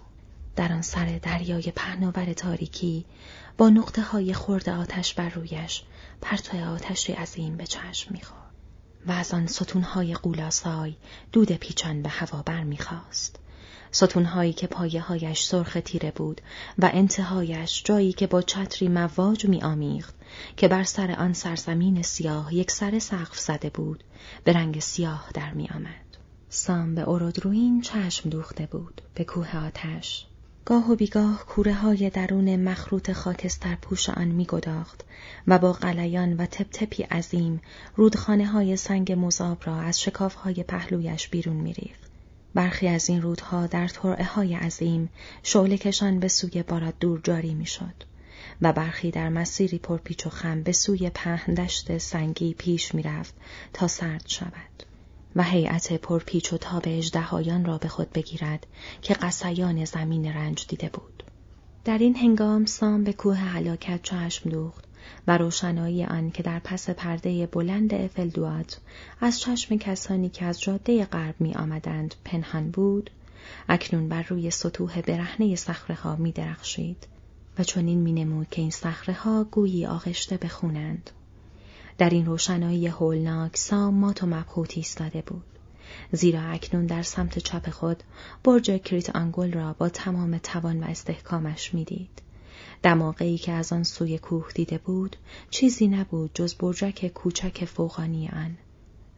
در 0.57 0.73
آن 0.73 0.83
سر 0.83 1.19
دریای 1.23 1.63
پهناور 1.63 2.33
تاریکی 2.33 3.05
با 3.59 3.69
نقطه 3.69 4.03
های 4.03 4.35
خورد 4.35 4.69
آتش 4.69 5.15
بر 5.15 5.29
رویش 5.29 5.83
پرتو 6.21 6.73
آتشی 6.73 7.13
عظیم 7.13 7.57
به 7.57 7.67
چشم 7.67 8.15
می‌خورد 8.15 8.43
و 9.07 9.13
از 9.13 9.35
آن 9.35 9.47
ستونهای 9.47 10.15
قولاسای 10.15 10.95
دود 11.33 11.53
پیچان 11.53 12.03
به 12.03 12.09
هوا 12.09 12.43
بر 12.43 12.63
می‌خواست 12.63 13.39
ستونهایی 13.91 14.53
که 14.53 14.67
پایه 14.67 15.01
هایش 15.01 15.43
سرخ 15.43 15.79
تیره 15.85 16.11
بود 16.11 16.41
و 16.79 16.91
انتهایش 16.93 17.83
جایی 17.85 18.13
که 18.13 18.27
با 18.27 18.43
چتری 18.43 18.89
مواج 18.89 19.47
می 19.47 19.63
آمیخت 19.63 20.15
که 20.57 20.69
بر 20.69 20.85
سر 20.85 21.11
آن 21.11 21.33
سرزمین 21.33 22.03
سیاه 22.03 22.55
یک 22.55 22.71
سر 22.71 22.99
سقف 22.99 23.39
زده 23.39 23.71
بود 23.71 24.05
به 24.45 24.53
رنگ 24.53 24.81
سیاه 24.81 25.31
در 25.35 25.51
می 25.51 25.69
آمد. 25.75 26.17
سام 26.49 26.95
به 26.95 27.03
اورودروین 27.03 27.81
چشم 27.81 28.31
دوخته 28.31 28.67
بود 28.67 29.03
به 29.15 29.25
کوه 29.25 29.67
آتش 29.67 30.27
گاه 30.65 30.91
و 30.91 30.97
بیگاه 30.97 31.47
کوره 31.47 31.75
های 31.75 32.11
درون 32.11 32.57
مخروط 32.57 33.13
خاکستر 33.13 33.75
پوش 33.75 34.09
آن 34.09 34.29
می 34.29 34.45
گداخت 34.45 35.05
و 35.47 35.59
با 35.59 35.73
قلیان 35.73 36.37
و 36.37 36.47
تپ 36.47 37.13
عظیم 37.13 37.61
رودخانه 37.97 38.47
های 38.47 38.77
سنگ 38.77 39.13
مذاب 39.13 39.59
را 39.65 39.81
از 39.81 40.01
شکاف 40.01 40.35
های 40.35 40.63
پهلویش 40.63 41.29
بیرون 41.29 41.57
می 41.57 41.73
ریخت. 41.73 42.11
برخی 42.55 42.89
از 42.89 43.09
این 43.09 43.23
رودها 43.23 43.67
در 43.67 43.89
طرعه 43.89 44.25
های 44.25 44.55
عظیم 44.55 45.09
شعله 45.43 45.79
کشان 45.79 46.21
به 46.21 46.29
سوی 46.29 46.63
باراد 46.63 46.95
دور 47.01 47.21
جاری 47.25 47.55
می 47.55 47.67
شد 47.67 48.05
و 48.63 48.73
برخی 48.73 49.11
در 49.11 49.29
مسیری 49.29 49.79
پرپیچ 49.79 50.27
و 50.27 50.31
خم 50.31 50.63
به 50.63 50.73
سوی 50.73 51.11
پهندشت 51.11 51.99
سنگی 51.99 52.55
پیش 52.55 52.95
می 52.95 53.03
رفت 53.03 53.35
تا 53.73 53.89
سرد 53.89 54.25
شود. 54.27 54.92
و 55.37 55.43
هیئت 55.43 55.93
پرپیچ 55.93 56.53
و 56.53 56.57
تاب 56.57 56.83
اجدهایان 56.87 57.65
را 57.65 57.79
به 57.79 57.89
خود 57.89 58.11
بگیرد 58.11 58.67
که 59.03 59.15
قصیان 59.15 59.85
زمین 59.85 60.27
رنج 60.27 60.67
دیده 60.69 60.89
بود. 60.89 61.23
در 61.85 61.99
این 61.99 62.17
هنگام 62.17 62.65
سام 62.65 63.05
به 63.05 63.13
کوه 63.13 63.37
حلاکت 63.37 64.03
چشم 64.03 64.51
دوخت 64.51 64.85
و 65.27 65.39
روشنایی 65.39 66.05
آن 66.05 66.31
که 66.31 66.43
در 66.43 66.59
پس 66.59 66.91
پرده 66.91 67.47
بلند 67.47 67.95
افلدوات 67.95 68.81
از 69.21 69.41
چشم 69.41 69.79
کسانی 69.79 70.29
که 70.29 70.45
از 70.45 70.61
جاده 70.61 71.05
غرب 71.05 71.35
می 71.39 71.55
آمدند 71.55 72.15
پنهان 72.25 72.71
بود، 72.71 73.11
اکنون 73.69 74.09
بر 74.09 74.23
روی 74.23 74.51
سطوح 74.51 75.01
برهنه 75.01 75.57
صخره 75.57 75.97
ها 75.97 76.17
می 76.17 76.33
درخشید 76.33 77.07
و 77.59 77.65
چنین 77.65 77.99
می 77.99 78.13
نمود 78.13 78.49
که 78.51 78.63
این 78.63 78.71
صخره 78.71 79.15
ها 79.15 79.45
گویی 79.45 79.87
آغشته 79.87 80.37
بخونند. 80.37 81.11
در 81.99 82.11
این 82.11 82.27
روشنایی 82.27 82.87
هولناک 82.87 83.57
سام 83.57 83.95
مات 83.95 84.23
و 84.23 84.27
مبهوت 84.27 84.77
ایستاده 84.77 85.23
بود. 85.23 85.45
زیرا 86.13 86.43
اکنون 86.43 86.87
در 86.87 87.03
سمت 87.03 87.39
چپ 87.39 87.71
خود 87.71 88.03
برج 88.45 88.83
کریت 88.83 89.17
آنگل 89.17 89.53
را 89.53 89.73
با 89.73 89.89
تمام 89.89 90.39
توان 90.39 90.83
و 90.83 90.87
استحکامش 90.87 91.75
می‌دید. 91.75 92.23
دماغه‌ای 92.83 93.39
که 93.39 93.53
از 93.53 93.73
آن 93.73 93.83
سوی 93.83 94.19
کوه 94.19 94.49
دیده 94.55 94.79
بود 94.79 95.17
چیزی 95.51 95.89
نبود 95.89 96.31
جز 96.35 96.55
برجک 96.55 97.07
کوچک 97.07 97.65
فوقانی 97.65 98.29
آن. 98.29 98.57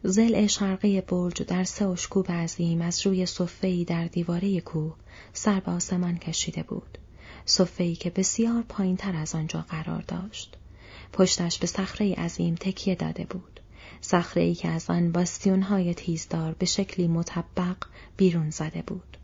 ضلع 0.03 0.47
شرقی 0.47 1.01
برج 1.01 1.43
در 1.43 1.63
سه 1.63 1.87
اشکوب 1.87 2.31
عظیم 2.31 2.81
از 2.81 3.07
روی 3.07 3.25
صفه‌ای 3.25 3.85
در 3.85 4.05
دیواره 4.05 4.61
کوه 4.61 4.95
سر 5.33 5.59
به 5.59 5.71
آسمان 5.71 6.17
کشیده 6.17 6.63
بود. 6.63 6.97
صفه‌ای 7.45 7.95
که 7.95 8.09
بسیار 8.09 8.63
پایین 8.69 8.97
تر 8.97 9.15
از 9.15 9.35
آنجا 9.35 9.65
قرار 9.69 10.01
داشت. 10.01 10.57
پشتش 11.15 11.59
به 11.59 11.67
صخره 11.67 12.13
عظیم 12.13 12.55
تکیه 12.55 12.95
داده 12.95 13.25
بود. 13.25 13.59
صخره 14.01 14.43
ای 14.43 14.55
که 14.55 14.67
از 14.67 14.89
آن 14.89 15.11
باستیونهای 15.11 15.93
تیزدار 15.93 16.53
به 16.59 16.65
شکلی 16.65 17.07
مطبق 17.07 17.77
بیرون 18.17 18.49
زده 18.49 18.81
بود 18.81 19.17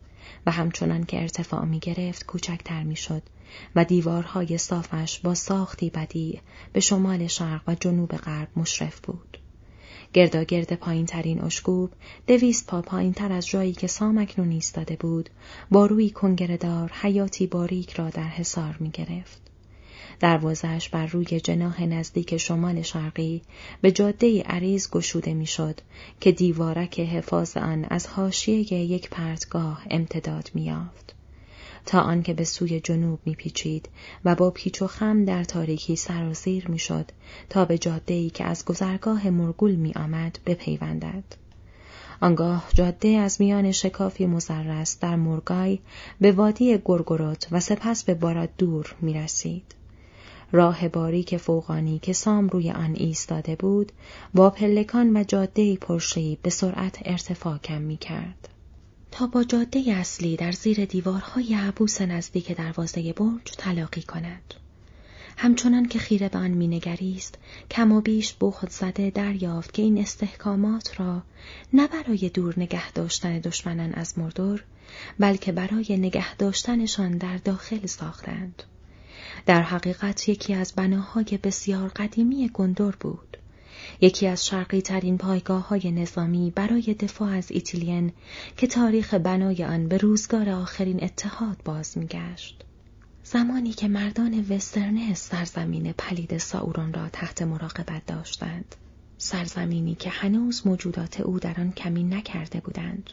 و 0.46 0.50
همچنان 0.50 1.04
که 1.04 1.20
ارتفاع 1.20 1.64
می 1.64 1.78
گرفت 1.78 2.26
کوچکتر 2.26 2.82
می 2.82 2.96
شد 2.96 3.22
و 3.76 3.84
دیوارهای 3.84 4.58
صافش 4.58 5.18
با 5.18 5.34
ساختی 5.34 5.90
بدی 5.90 6.40
به 6.72 6.80
شمال 6.80 7.26
شرق 7.26 7.62
و 7.66 7.74
جنوب 7.74 8.16
غرب 8.16 8.48
مشرف 8.56 9.00
بود. 9.00 9.38
گرداگرد 10.12 10.72
پایین 10.72 11.06
ترین 11.06 11.40
اشکوب 11.40 11.90
دویست 12.26 12.66
پا 12.66 12.82
پایین 12.82 13.12
تر 13.12 13.32
از 13.32 13.46
جایی 13.46 13.72
که 13.72 13.86
سامکنون 13.86 14.50
ایستاده 14.50 14.96
بود 14.96 15.30
با 15.70 15.86
روی 15.86 16.10
کنگردار 16.10 16.92
حیاتی 16.92 17.46
باریک 17.46 17.92
را 17.92 18.10
در 18.10 18.28
حصار 18.28 18.76
می 18.80 18.90
گرفت. 18.90 19.41
دروازش 20.22 20.88
بر 20.88 21.06
روی 21.06 21.40
جناح 21.40 21.82
نزدیک 21.82 22.36
شمال 22.36 22.82
شرقی 22.82 23.42
به 23.80 23.92
جاده 23.92 24.42
عریض 24.42 24.90
گشوده 24.90 25.34
می‌شد 25.34 25.80
که 26.20 26.32
دیوارک 26.32 27.00
حفاظ 27.00 27.56
آن 27.56 27.84
از 27.84 28.06
حاشیه 28.06 28.72
یک 28.72 29.10
پرتگاه 29.10 29.82
امتداد 29.90 30.50
میافت 30.54 31.14
تا 31.86 32.00
آنکه 32.00 32.34
به 32.34 32.44
سوی 32.44 32.80
جنوب 32.80 33.18
میپیچید 33.24 33.88
و 34.24 34.34
با 34.34 34.50
پیچ 34.50 34.82
و 34.82 34.86
خم 34.86 35.24
در 35.24 35.44
تاریکی 35.44 35.96
سرازیر 35.96 36.68
می‌شد 36.68 37.10
تا 37.50 37.64
به 37.64 37.78
جاده‌ای 37.78 38.30
که 38.30 38.44
از 38.44 38.64
گذرگاه 38.64 39.30
مرگول 39.30 39.74
میآمد 39.74 40.38
بپیوندد 40.46 41.24
آنگاه 42.20 42.68
جاده 42.74 43.08
از 43.08 43.40
میان 43.40 43.72
شکافی 43.72 44.26
مزرس 44.26 44.98
در 45.00 45.16
مرگای 45.16 45.78
به 46.20 46.32
وادی 46.32 46.78
گرگروت 46.84 47.48
و 47.50 47.60
سپس 47.60 48.04
به 48.04 48.14
باراد 48.14 48.50
دور 48.58 48.94
می 49.00 49.14
رسید. 49.14 49.81
راه 50.52 50.88
باریک 50.88 51.36
فوقانی 51.36 51.98
که 51.98 52.12
سام 52.12 52.48
روی 52.48 52.70
آن 52.70 52.94
ایستاده 52.94 53.56
بود 53.56 53.92
با 54.34 54.50
پلکان 54.50 55.16
و 55.16 55.24
جاده 55.24 55.76
پرشی 55.76 56.38
به 56.42 56.50
سرعت 56.50 56.98
ارتفاع 57.04 57.58
کم 57.58 57.82
می 57.82 57.96
کرد. 57.96 58.48
تا 59.10 59.26
با 59.26 59.44
جاده 59.44 59.84
اصلی 59.92 60.36
در 60.36 60.52
زیر 60.52 60.84
دیوارهای 60.84 61.54
عبوس 61.54 62.00
نزدیک 62.00 62.52
دروازه 62.56 63.12
برج 63.12 63.50
تلاقی 63.58 64.02
کند. 64.02 64.54
همچنان 65.36 65.88
که 65.88 65.98
خیره 65.98 66.28
به 66.28 66.38
آن 66.38 66.50
مینگریست 66.50 67.38
کم 67.70 67.92
و 67.92 68.00
بیش 68.00 68.34
بخت 68.40 68.70
زده 68.70 69.10
دریافت 69.10 69.74
که 69.74 69.82
این 69.82 69.98
استحکامات 69.98 71.00
را 71.00 71.22
نه 71.72 71.88
برای 71.88 72.28
دور 72.28 72.54
نگه 72.56 72.92
داشتن 72.92 73.38
دشمنان 73.38 73.92
از 73.92 74.18
موردور 74.18 74.64
بلکه 75.18 75.52
برای 75.52 75.96
نگه 75.96 76.34
داشتنشان 76.36 77.18
در 77.18 77.36
داخل 77.36 77.86
ساختند. 77.86 78.62
در 79.46 79.62
حقیقت 79.62 80.28
یکی 80.28 80.54
از 80.54 80.72
بناهای 80.72 81.38
بسیار 81.42 81.88
قدیمی 81.88 82.50
گندور 82.54 82.96
بود. 83.00 83.36
یکی 84.00 84.26
از 84.26 84.46
شرقی 84.46 84.80
ترین 84.80 85.18
پایگاه 85.18 85.68
های 85.68 85.90
نظامی 85.90 86.52
برای 86.54 86.94
دفاع 86.94 87.30
از 87.30 87.50
ایتیلین 87.50 88.12
که 88.56 88.66
تاریخ 88.66 89.14
بنای 89.14 89.64
آن 89.64 89.88
به 89.88 89.96
روزگار 89.96 90.50
آخرین 90.50 91.04
اتحاد 91.04 91.56
باز 91.64 91.98
میگشت. 91.98 92.64
زمانی 93.24 93.72
که 93.72 93.88
مردان 93.88 94.46
وسترنس 94.50 95.28
سرزمین 95.28 95.92
پلید 95.92 96.38
ساورون 96.38 96.92
را 96.92 97.08
تحت 97.08 97.42
مراقبت 97.42 98.06
داشتند. 98.06 98.74
سرزمینی 99.18 99.94
که 99.94 100.10
هنوز 100.10 100.66
موجودات 100.66 101.20
او 101.20 101.38
در 101.38 101.54
آن 101.58 101.72
کمی 101.72 102.04
نکرده 102.04 102.60
بودند. 102.60 103.10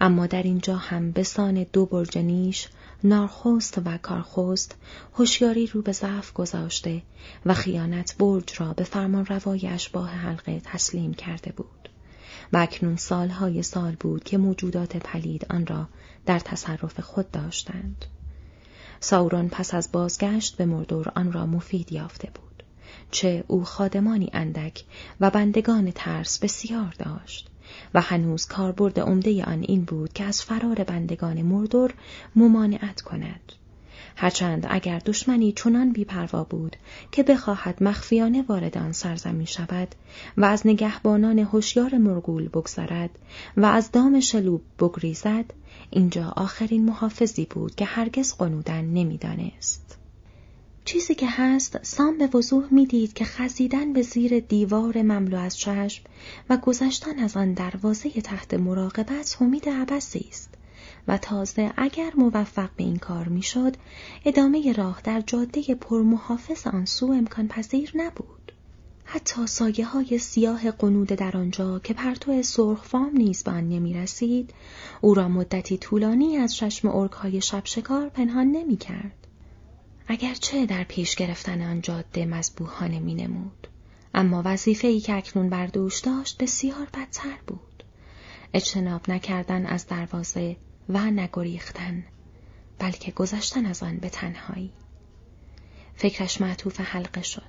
اما 0.00 0.26
در 0.26 0.42
اینجا 0.42 0.76
هم 0.76 1.10
به 1.10 1.22
سان 1.22 1.66
دو 1.72 1.86
برج 1.86 2.18
نیش 2.18 2.68
نارخوست 3.04 3.78
و 3.84 3.98
کارخوست 3.98 4.76
هوشیاری 5.14 5.66
رو 5.66 5.82
به 5.82 5.92
ضعف 5.92 6.32
گذاشته 6.32 7.02
و 7.46 7.54
خیانت 7.54 8.16
برج 8.18 8.54
را 8.58 8.72
به 8.72 8.84
فرمان 8.84 9.26
روای 9.26 9.66
اشباه 9.66 10.10
حلقه 10.10 10.60
تسلیم 10.64 11.14
کرده 11.14 11.52
بود. 11.52 11.88
و 12.52 12.56
اکنون 12.56 12.96
سالهای 12.96 13.62
سال 13.62 13.96
بود 14.00 14.24
که 14.24 14.38
موجودات 14.38 14.96
پلید 14.96 15.46
آن 15.50 15.66
را 15.66 15.88
در 16.26 16.38
تصرف 16.38 17.00
خود 17.00 17.30
داشتند. 17.30 18.04
ساورون 19.00 19.48
پس 19.48 19.74
از 19.74 19.92
بازگشت 19.92 20.56
به 20.56 20.66
مردور 20.66 21.12
آن 21.14 21.32
را 21.32 21.46
مفید 21.46 21.92
یافته 21.92 22.30
بود 22.34 22.62
چه 23.10 23.44
او 23.46 23.64
خادمانی 23.64 24.30
اندک 24.32 24.84
و 25.20 25.30
بندگان 25.30 25.90
ترس 25.90 26.38
بسیار 26.38 26.94
داشت. 26.98 27.50
و 27.94 28.00
هنوز 28.00 28.46
کاربرد 28.46 29.00
عمده 29.00 29.44
آن 29.44 29.64
این 29.68 29.84
بود 29.84 30.12
که 30.12 30.24
از 30.24 30.42
فرار 30.42 30.84
بندگان 30.84 31.42
مردور 31.42 31.94
ممانعت 32.36 33.00
کند. 33.00 33.52
هرچند 34.16 34.66
اگر 34.70 34.98
دشمنی 34.98 35.52
چنان 35.52 35.92
بیپروا 35.92 36.44
بود 36.44 36.76
که 37.12 37.22
بخواهد 37.22 37.82
مخفیانه 37.82 38.42
وارد 38.42 38.78
آن 38.78 38.92
سرزمین 38.92 39.46
شود 39.46 39.94
و 40.36 40.44
از 40.44 40.66
نگهبانان 40.66 41.38
هوشیار 41.38 41.98
مرگول 41.98 42.48
بگذرد 42.48 43.10
و 43.56 43.64
از 43.64 43.92
دام 43.92 44.20
شلوب 44.20 44.62
بگریزد 44.78 45.44
اینجا 45.90 46.32
آخرین 46.36 46.84
محافظی 46.84 47.44
بود 47.50 47.74
که 47.74 47.84
هرگز 47.84 48.34
قنودن 48.34 48.84
نمی‌دانست. 48.84 49.98
چیزی 50.86 51.14
که 51.14 51.26
هست 51.30 51.84
سام 51.84 52.18
به 52.18 52.26
وضوح 52.26 52.64
می‌دید 52.70 53.12
که 53.12 53.24
خزیدن 53.24 53.92
به 53.92 54.02
زیر 54.02 54.40
دیوار 54.40 55.02
مملو 55.02 55.36
از 55.36 55.58
چشم 55.58 56.04
و 56.50 56.56
گذشتن 56.56 57.18
از 57.18 57.36
آن 57.36 57.52
دروازه 57.52 58.10
تحت 58.10 58.54
مراقبت 58.54 59.36
امید 59.40 59.68
عبسی 59.68 60.26
است 60.28 60.54
و 61.08 61.18
تازه 61.18 61.72
اگر 61.76 62.12
موفق 62.16 62.70
به 62.76 62.84
این 62.84 62.96
کار 62.96 63.28
می‌شد 63.28 63.76
ادامه 64.24 64.72
راه 64.72 65.00
در 65.04 65.20
جاده 65.20 65.74
پرمحافظ 65.74 66.66
آن 66.66 66.84
سو 66.84 67.06
امکان 67.06 67.48
پذیر 67.48 67.92
نبود 67.94 68.52
حتی 69.04 69.46
سایه 69.46 69.86
های 69.86 70.18
سیاه 70.18 70.70
قنود 70.70 71.08
در 71.08 71.36
آنجا 71.36 71.78
که 71.78 71.94
پرتو 71.94 72.42
سرخ 72.42 72.84
فام 72.84 73.16
نیز 73.16 73.42
به 73.42 73.50
آن 73.50 73.94
رسید، 73.94 74.54
او 75.00 75.14
را 75.14 75.28
مدتی 75.28 75.78
طولانی 75.78 76.36
از 76.36 76.54
چشم 76.54 76.88
ارک 76.88 77.12
های 77.12 77.40
شب 77.40 77.62
شکار 77.64 78.08
پنهان 78.08 78.46
نمی 78.46 78.76
کرد. 78.76 79.25
اگرچه 80.08 80.66
در 80.66 80.84
پیش 80.84 81.14
گرفتن 81.14 81.62
آن 81.62 81.80
جاده 81.80 82.26
مذبوحانه 82.26 82.98
می 82.98 83.14
نمود. 83.14 83.68
اما 84.14 84.42
وظیفه 84.44 84.88
ای 84.88 85.00
که 85.00 85.16
اکنون 85.16 85.48
بر 85.48 85.66
دوش 85.66 85.98
داشت 85.98 86.42
بسیار 86.42 86.88
بدتر 86.94 87.38
بود. 87.46 87.84
اجتناب 88.54 89.10
نکردن 89.10 89.66
از 89.66 89.86
دروازه 89.86 90.56
و 90.88 91.10
نگریختن 91.10 92.04
بلکه 92.78 93.12
گذشتن 93.12 93.66
از 93.66 93.82
آن 93.82 93.96
به 93.96 94.08
تنهایی. 94.08 94.72
فکرش 95.94 96.40
معطوف 96.40 96.80
حلقه 96.80 97.22
شد. 97.22 97.42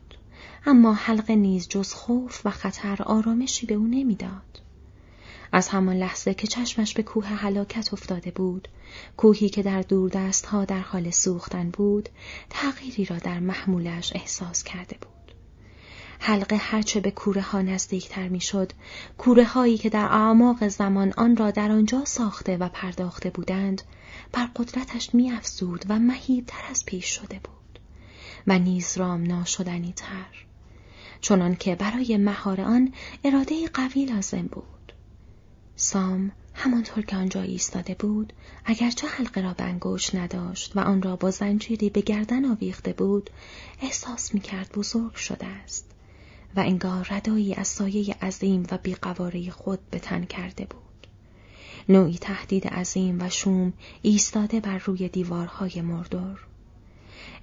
اما 0.66 0.94
حلقه 0.94 1.36
نیز 1.36 1.68
جز 1.68 1.94
خوف 1.94 2.46
و 2.46 2.50
خطر 2.50 3.04
آرامشی 3.04 3.66
به 3.66 3.74
او 3.74 3.88
نمی‌داد. 3.88 4.62
از 5.52 5.68
همان 5.68 5.96
لحظه 5.96 6.34
که 6.34 6.48
چشمش 6.48 6.94
به 6.94 7.04
کوه 7.04 7.28
هلاکت 7.28 7.94
افتاده 7.94 8.32
بود، 8.32 8.68
کوهی 9.18 9.50
که 9.50 9.64
در 9.64 9.82
دور 9.82 10.10
دست 10.10 10.46
ها 10.46 10.66
در 10.66 10.80
حال 10.80 11.10
سوختن 11.10 11.70
بود، 11.70 12.10
تغییری 12.50 13.06
را 13.06 13.18
در 13.18 13.40
محمولش 13.40 14.12
احساس 14.16 14.64
کرده 14.64 14.98
بود. 15.02 15.12
حلقه 16.20 16.56
هرچه 16.56 17.00
به 17.00 17.12
کوره 17.12 17.42
ها 17.42 17.62
نزدیکتر 17.62 18.28
می‌شد، 18.28 18.72
کوره 19.18 19.46
هایی 19.46 19.78
که 19.78 19.90
در 19.90 20.06
اعماق 20.06 20.68
زمان 20.68 21.14
آن 21.18 21.38
را 21.38 21.52
در 21.52 21.72
آنجا 21.72 22.06
ساخته 22.06 22.58
و 22.58 22.70
پرداخته 22.70 23.30
بودند، 23.30 23.82
بر 24.32 24.50
قدرتش 24.56 25.16
میافزود 25.16 25.86
و 25.90 26.00
مهیبتر 26.00 26.64
از 26.72 26.86
پیش 26.86 27.06
شده 27.06 27.40
بود 27.44 27.80
و 28.48 28.60
نیز 28.60 28.98
رام 28.98 29.24
ناشدنی 29.24 29.94
تر. 29.96 30.46
چنان 31.22 31.56
که 31.56 31.76
برای 31.76 32.18
مهار 32.18 32.62
آن 32.62 32.94
اراده 33.24 33.68
قوی 33.68 34.06
لازم 34.06 34.48
بود. 34.52 34.77
سام 35.80 36.32
همانطور 36.54 37.06
که 37.06 37.16
آنجا 37.16 37.42
ایستاده 37.42 37.94
بود 37.94 38.34
اگرچه 38.66 39.08
حلقه 39.08 39.42
را 39.42 39.54
بنگوش 39.54 40.16
نداشت 40.16 40.78
و 40.78 40.80
آن 40.80 41.02
را 41.02 41.16
با 41.16 41.32
زنجیری 41.32 41.90
به 41.90 42.02
گردن 42.02 42.46
آویخته 42.46 42.94
بود 42.94 43.30
احساس 43.82 44.34
می‌کرد 44.34 44.72
بزرگ 44.72 45.16
شده 45.16 45.46
است 45.46 45.86
و 46.56 46.60
انگار 46.60 47.08
ردایی 47.10 47.54
از 47.54 47.68
سایه 47.68 48.14
عظیم 48.14 48.68
و 48.72 48.78
بیقواره 48.78 49.50
خود 49.50 49.80
به 49.90 50.00
تن 50.00 50.24
کرده 50.26 50.66
بود 50.66 51.08
نوعی 51.90 52.18
تهدید 52.18 52.68
عظیم 52.68 53.22
و 53.22 53.30
شوم 53.30 53.74
ایستاده 54.02 54.60
بر 54.60 54.78
روی 54.78 55.10
دیوارهای 55.10 55.82
مردور 55.82 56.40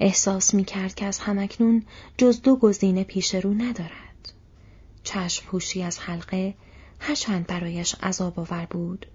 احساس 0.00 0.54
می 0.54 0.64
کرد 0.64 0.94
که 0.94 1.06
از 1.06 1.18
همکنون 1.18 1.82
جز 2.18 2.42
دو 2.42 2.56
گزینه 2.56 3.04
پیش 3.04 3.34
رو 3.34 3.54
ندارد. 3.54 4.32
چشم 5.02 5.46
پوشی 5.46 5.82
از 5.82 5.98
حلقه 5.98 6.54
هرچند 7.06 7.46
برایش 7.46 7.94
عذاب 8.02 8.40
آور 8.40 8.66
بود 8.70 9.06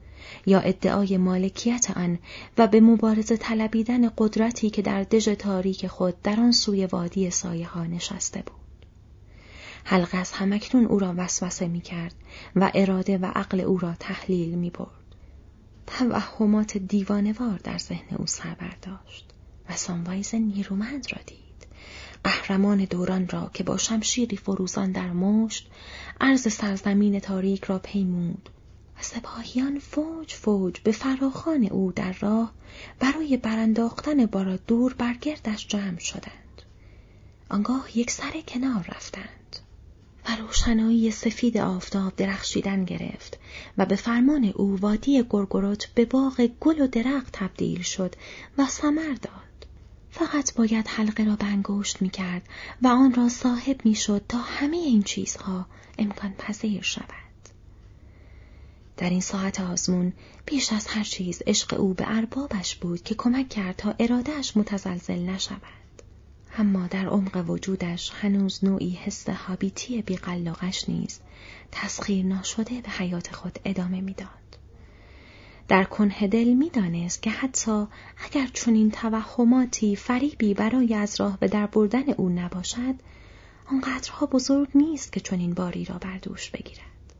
یا 0.46 0.60
ادعای 0.60 1.18
مالکیت 1.18 1.92
آن 1.96 2.20
و 2.58 2.68
به 2.68 2.82
مبارزه 2.82 3.38
طلبیدن 3.38 4.10
قدرتی 4.18 4.70
که 4.70 4.82
در 4.82 5.04
دژ 5.04 5.30
تاریک 5.30 5.88
خود 5.88 6.22
در 6.22 6.40
آن 6.40 6.52
سوی 6.52 6.86
وادی 6.86 7.30
سایه 7.30 7.68
ها 7.68 7.84
نشسته 7.84 8.42
بود. 8.42 8.86
حلقه 9.84 10.18
از 10.18 10.32
همکنون 10.32 10.86
او 10.86 11.00
را 11.00 11.14
وسوسه 11.18 11.68
می 11.68 11.82
کرد 11.82 12.16
و 12.56 12.72
اراده 12.76 13.18
و 13.18 13.26
عقل 13.26 13.60
او 13.60 13.78
را 13.78 13.94
تحلیل 14.00 14.56
می 14.56 14.70
برد. 14.70 15.16
توهمات 15.88 16.78
دیوانوار 16.78 17.60
در 17.64 17.78
ذهن 17.78 18.18
او 18.18 18.26
سر 18.26 18.56
برداشت. 18.56 19.34
و 19.70 19.76
ساموایز 19.76 20.36
نیرومند 20.36 21.14
را 21.14 21.22
دید 21.26 21.49
قهرمان 22.24 22.86
دوران 22.86 23.28
را 23.28 23.52
که 23.54 23.64
با 23.64 23.78
شمشیری 23.78 24.38
فروزان 24.38 24.92
در 24.92 25.12
مشت 25.12 25.70
عرض 26.22 26.54
سرزمین 26.54 27.20
تاریک 27.20 27.64
را 27.64 27.80
پیمود. 27.80 28.50
و 29.00 29.02
سپاهیان 29.02 29.80
فوج 29.80 30.34
فوج 30.34 30.80
به 30.80 30.92
فراخان 30.92 31.66
او 31.66 31.92
در 31.92 32.16
راه 32.20 32.54
برای 33.00 33.38
برانداختن 33.38 34.26
بارا 34.26 34.58
دور 34.58 34.94
برگردش 34.94 35.68
جمع 35.68 36.00
شدند. 36.00 36.62
آنگاه 37.50 37.98
یک 37.98 38.12
سر 38.12 38.42
کنار 38.48 38.86
رفتند. 38.96 39.56
و 40.30 40.36
روشنایی 40.36 41.12
سفید 41.12 41.58
آفتاب 41.58 42.16
درخشیدن 42.16 42.86
گرفت 42.86 43.40
و 43.78 43.86
به 43.86 43.96
فرمان 43.96 44.54
او 44.56 44.80
وادی 44.80 45.24
گرگروت 45.30 45.88
به 45.96 46.06
باغ 46.06 46.50
گل 46.60 46.82
و 46.82 46.88
درخت 46.88 47.30
تبدیل 47.34 47.82
شد 47.82 48.16
و 48.58 48.66
ثمر 48.66 49.14
داد. 49.22 49.49
فقط 50.12 50.54
باید 50.54 50.88
حلقه 50.88 51.24
را 51.24 51.36
بنگشت 51.36 52.02
می 52.02 52.10
کرد 52.10 52.42
و 52.82 52.88
آن 52.88 53.14
را 53.14 53.30
صاحب 53.30 53.86
می 53.86 53.96
شد 53.96 54.26
تا 54.30 54.38
همه 54.38 54.78
این 54.78 55.04
چیزها 55.04 55.66
امکان 55.98 56.34
پذیر 56.34 56.82
شود. 56.82 57.06
در 58.98 59.10
این 59.10 59.22
ساعت 59.22 59.60
آزمون 59.60 60.14
بیش 60.46 60.74
از 60.74 60.88
هر 60.88 61.04
چیز 61.04 61.42
عشق 61.48 61.80
او 61.80 61.94
به 61.94 62.04
اربابش 62.08 62.76
بود 62.76 63.04
که 63.04 63.16
کمک 63.16 63.50
کرد 63.50 63.76
تا 63.76 63.96
ارادهش 64.00 64.58
متزلزل 64.58 65.20
نشود. 65.20 65.62
اما 66.58 66.88
در 66.88 67.06
عمق 67.08 67.50
وجودش 67.50 68.12
هنوز 68.22 68.66
نوعی 68.66 68.90
حس 68.90 69.30
حابیتی 69.30 70.02
بیقلاقش 70.02 70.90
نیز 70.90 71.20
تسخیر 71.72 72.26
ناشده 72.26 72.82
به 72.82 72.90
حیات 72.90 73.36
خود 73.36 73.60
ادامه 73.66 74.02
می‌داد. 74.02 74.59
در 75.70 75.84
کنه 75.84 76.28
دل 76.28 76.54
می‌دانست 76.54 77.22
که 77.22 77.30
حتی 77.30 77.88
اگر 78.18 78.48
چنین 78.54 78.92
توهماتی 78.92 79.96
فریبی 79.96 80.54
برای 80.54 80.94
از 80.94 81.22
راه 81.22 81.38
به 81.40 81.48
در 81.48 81.66
بردن 81.66 82.10
او 82.10 82.30
نباشد 82.30 82.96
آنقدرها 83.66 84.26
بزرگ 84.26 84.70
نیست 84.76 85.12
که 85.12 85.20
چنین 85.20 85.54
باری 85.54 85.86
را 85.86 85.98
بر 85.98 86.18
دوش 86.18 86.50
بگیرد. 86.50 87.14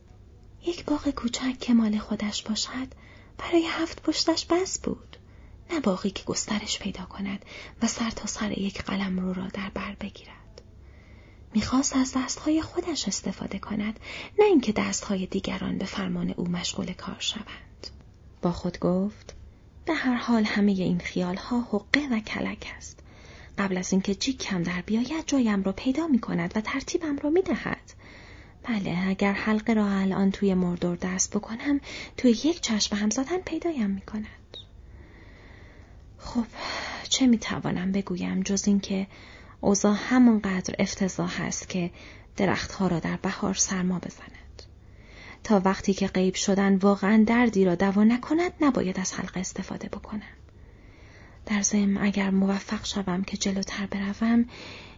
یک 0.66 0.86
باغ 0.86 1.10
کوچک 1.10 1.60
که 1.60 1.74
مال 1.74 1.98
خودش 1.98 2.44
باشد 2.44 2.88
برای 3.38 3.66
هفت 3.68 4.04
پشتش 4.04 4.46
بس 4.46 4.80
بود. 4.80 5.18
نه 5.72 5.80
باقی 5.80 6.10
که 6.10 6.24
گسترش 6.24 6.80
پیدا 6.80 7.06
کند 7.06 7.46
و 7.82 7.88
سر 7.88 8.10
تا 8.10 8.26
سر 8.26 8.60
یک 8.60 8.82
قلم 8.82 9.20
رو 9.20 9.34
را 9.34 9.48
در 9.48 9.70
بر 9.74 9.96
بگیرد. 10.00 10.62
می‌خواست 11.54 11.96
از 11.96 12.14
دستهای 12.16 12.62
خودش 12.62 13.08
استفاده 13.08 13.60
کند 13.60 14.00
نه 14.40 14.46
اینکه 14.46 14.72
دستهای 14.72 15.26
دیگران 15.26 15.78
به 15.78 15.86
فرمان 15.86 16.30
او 16.30 16.48
مشغول 16.48 16.94
کار 16.94 17.18
شوند. 17.20 17.69
با 18.42 18.52
خود 18.52 18.80
گفت 18.80 19.36
به 19.86 19.94
هر 19.94 20.16
حال 20.16 20.44
همه 20.44 20.72
این 20.72 21.00
خیال 21.00 21.36
ها 21.36 21.62
حقه 21.62 22.08
و 22.12 22.20
کلک 22.20 22.74
است. 22.78 23.00
قبل 23.58 23.78
از 23.78 23.92
اینکه 23.92 24.14
کم 24.16 24.64
در 24.64 24.82
بیاید 24.82 25.24
جایم 25.28 25.64
را 25.64 25.72
پیدا 25.72 26.08
می 26.08 26.20
کند 26.20 26.54
و 26.56 26.62
ترتیبم 26.62 27.18
را 27.18 27.30
می 27.30 27.42
دهد. 27.42 27.94
بله 28.64 29.04
اگر 29.08 29.34
حلقه 29.34 29.74
را 29.74 29.88
الان 29.88 30.32
توی 30.32 30.54
مردور 30.54 30.96
دست 30.96 31.36
بکنم 31.36 31.80
توی 32.18 32.32
یک 32.32 32.62
چشم 32.62 32.96
هم 32.96 33.10
زدن 33.10 33.38
پیدایم 33.38 33.90
می 33.90 34.02
کند. 34.02 34.58
خب 36.18 36.46
چه 37.10 37.28
می 37.28 37.38
توانم 37.38 37.92
بگویم 37.92 38.42
جز 38.42 38.68
اینکه 38.68 39.08
اوضاع 39.62 39.96
همانقدر 40.10 40.76
افتضاح 40.80 41.42
است 41.42 41.70
که 41.70 41.92
درختها 42.38 42.88
را 42.88 43.00
در 43.00 43.18
بهار 43.18 43.54
سرما 43.54 44.00
بزند. 44.00 44.39
تا 45.44 45.62
وقتی 45.66 45.94
که 45.94 46.08
غیب 46.08 46.36
شدن 46.36 46.76
واقعا 46.76 47.24
دردی 47.28 47.66
را 47.66 47.76
دوا 47.76 48.04
نکند 48.04 48.52
نباید 48.62 49.00
از 49.00 49.14
حلقه 49.14 49.40
استفاده 49.40 49.88
بکنم. 49.88 50.22
در 51.46 51.62
ضمن 51.62 51.98
اگر 51.98 52.30
موفق 52.30 52.86
شوم 52.86 53.24
که 53.24 53.38
جلوتر 53.38 53.86
بروم 53.86 54.46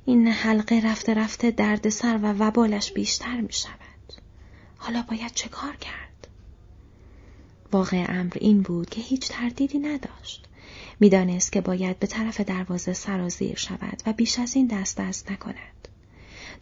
این 0.05 0.27
حلقه 0.27 0.81
رفته 0.85 1.13
رفته 1.13 1.51
دردسر 1.51 2.19
و 2.23 2.33
وبالش 2.33 2.91
بیشتر 2.91 3.41
می 3.41 3.53
شود. 3.53 4.13
حالا 4.77 5.01
باید 5.01 5.31
چه 5.35 5.49
کار 5.49 5.75
کرد؟ 5.75 6.27
واقع 7.71 8.05
امر 8.09 8.33
این 8.41 8.61
بود 8.61 8.89
که 8.89 9.01
هیچ 9.01 9.27
تردیدی 9.29 9.79
نداشت. 9.79 10.47
می‌دانست 10.99 11.51
که 11.51 11.61
باید 11.61 11.99
به 11.99 12.07
طرف 12.07 12.41
دروازه 12.41 12.93
سرازیر 12.93 13.55
شود 13.55 14.03
و 14.05 14.13
بیش 14.13 14.39
از 14.39 14.55
این 14.55 14.67
دست 14.67 14.97
دست 14.97 15.31
نکند. 15.31 15.87